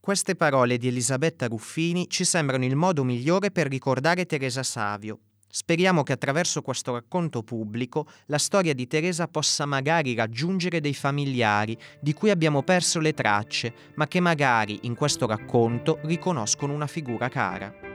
Queste 0.06 0.36
parole 0.36 0.78
di 0.78 0.86
Elisabetta 0.86 1.48
Ruffini 1.48 2.08
ci 2.08 2.22
sembrano 2.22 2.64
il 2.64 2.76
modo 2.76 3.02
migliore 3.02 3.50
per 3.50 3.66
ricordare 3.66 4.24
Teresa 4.24 4.62
Savio. 4.62 5.18
Speriamo 5.48 6.04
che 6.04 6.12
attraverso 6.12 6.62
questo 6.62 6.92
racconto 6.92 7.42
pubblico 7.42 8.06
la 8.26 8.38
storia 8.38 8.72
di 8.72 8.86
Teresa 8.86 9.26
possa 9.26 9.66
magari 9.66 10.14
raggiungere 10.14 10.78
dei 10.78 10.94
familiari 10.94 11.76
di 12.00 12.12
cui 12.14 12.30
abbiamo 12.30 12.62
perso 12.62 13.00
le 13.00 13.14
tracce, 13.14 13.74
ma 13.96 14.06
che 14.06 14.20
magari 14.20 14.78
in 14.82 14.94
questo 14.94 15.26
racconto 15.26 15.98
riconoscono 16.04 16.72
una 16.72 16.86
figura 16.86 17.28
cara. 17.28 17.85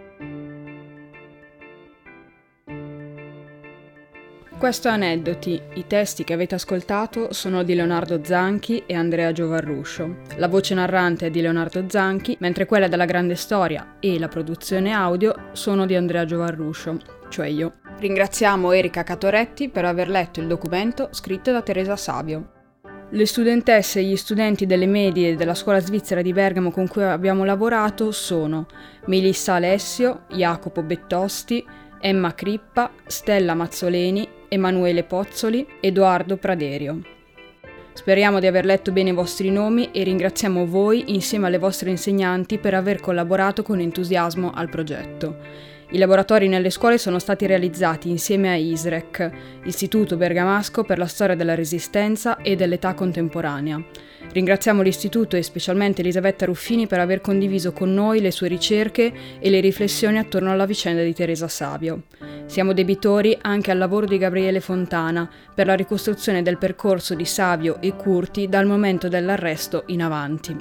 Questo 4.61 4.89
Aneddoti. 4.89 5.59
I 5.73 5.87
testi 5.87 6.23
che 6.23 6.33
avete 6.33 6.53
ascoltato 6.53 7.33
sono 7.33 7.63
di 7.63 7.73
Leonardo 7.73 8.23
Zanchi 8.23 8.83
e 8.85 8.93
Andrea 8.93 9.31
Giovarruscio. 9.31 10.17
La 10.35 10.47
voce 10.47 10.75
narrante 10.75 11.25
è 11.25 11.29
di 11.31 11.41
Leonardo 11.41 11.85
Zanchi, 11.87 12.37
mentre 12.39 12.67
quella 12.67 12.87
della 12.87 13.05
grande 13.05 13.33
storia 13.33 13.95
e 13.99 14.19
la 14.19 14.27
produzione 14.27 14.91
audio 14.91 15.49
sono 15.53 15.87
di 15.87 15.95
Andrea 15.95 16.25
Giovarruscio, 16.25 16.99
cioè 17.29 17.47
io. 17.47 17.79
Ringraziamo 17.97 18.71
Erika 18.71 19.01
Catoretti 19.01 19.67
per 19.69 19.85
aver 19.85 20.09
letto 20.09 20.39
il 20.39 20.45
documento 20.45 21.09
scritto 21.09 21.51
da 21.51 21.63
Teresa 21.63 21.95
Savio. 21.95 22.51
Le 23.09 23.25
studentesse 23.25 23.99
e 23.99 24.03
gli 24.03 24.15
studenti 24.15 24.67
delle 24.67 24.85
medie 24.85 25.35
della 25.35 25.55
scuola 25.55 25.79
svizzera 25.79 26.21
di 26.21 26.33
Bergamo 26.33 26.69
con 26.69 26.87
cui 26.87 27.01
abbiamo 27.01 27.43
lavorato 27.43 28.11
sono 28.11 28.67
Melissa 29.07 29.55
Alessio, 29.55 30.25
Jacopo 30.29 30.83
Bettosti, 30.83 31.65
Emma 31.99 32.35
Crippa, 32.35 32.91
Stella 33.07 33.55
Mazzoleni 33.55 34.37
Emanuele 34.53 35.05
Pozzoli, 35.05 35.65
Edoardo 35.79 36.35
Praderio. 36.35 36.99
Speriamo 37.93 38.41
di 38.41 38.47
aver 38.47 38.65
letto 38.65 38.91
bene 38.91 39.11
i 39.11 39.13
vostri 39.13 39.49
nomi 39.49 39.91
e 39.93 40.03
ringraziamo 40.03 40.65
voi 40.65 41.13
insieme 41.13 41.47
alle 41.47 41.57
vostre 41.57 41.89
insegnanti 41.89 42.57
per 42.57 42.73
aver 42.73 42.99
collaborato 42.99 43.63
con 43.63 43.79
entusiasmo 43.79 44.51
al 44.53 44.67
progetto. 44.67 45.37
I 45.93 45.97
laboratori 45.97 46.47
nelle 46.47 46.69
scuole 46.69 46.97
sono 46.97 47.19
stati 47.19 47.45
realizzati 47.45 48.09
insieme 48.09 48.49
a 48.49 48.55
ISREC, 48.55 49.29
Istituto 49.65 50.15
Bergamasco 50.15 50.85
per 50.85 50.97
la 50.97 51.05
storia 51.05 51.35
della 51.35 51.53
resistenza 51.53 52.37
e 52.37 52.55
dell'età 52.55 52.93
contemporanea. 52.93 53.83
Ringraziamo 54.31 54.81
l'Istituto 54.81 55.35
e 55.35 55.43
specialmente 55.43 55.99
Elisabetta 55.99 56.45
Ruffini 56.45 56.87
per 56.87 56.99
aver 56.99 57.19
condiviso 57.19 57.73
con 57.73 57.93
noi 57.93 58.21
le 58.21 58.31
sue 58.31 58.47
ricerche 58.47 59.11
e 59.37 59.49
le 59.49 59.59
riflessioni 59.59 60.17
attorno 60.17 60.51
alla 60.51 60.65
vicenda 60.65 61.03
di 61.03 61.13
Teresa 61.13 61.49
Savio. 61.49 62.03
Siamo 62.45 62.71
debitori 62.71 63.37
anche 63.41 63.71
al 63.71 63.77
lavoro 63.77 64.05
di 64.05 64.17
Gabriele 64.17 64.61
Fontana 64.61 65.29
per 65.53 65.65
la 65.65 65.75
ricostruzione 65.75 66.41
del 66.41 66.57
percorso 66.57 67.15
di 67.15 67.25
Savio 67.25 67.81
e 67.81 67.97
Curti 67.97 68.47
dal 68.47 68.65
momento 68.65 69.09
dell'arresto 69.09 69.83
in 69.87 70.01
avanti. 70.01 70.55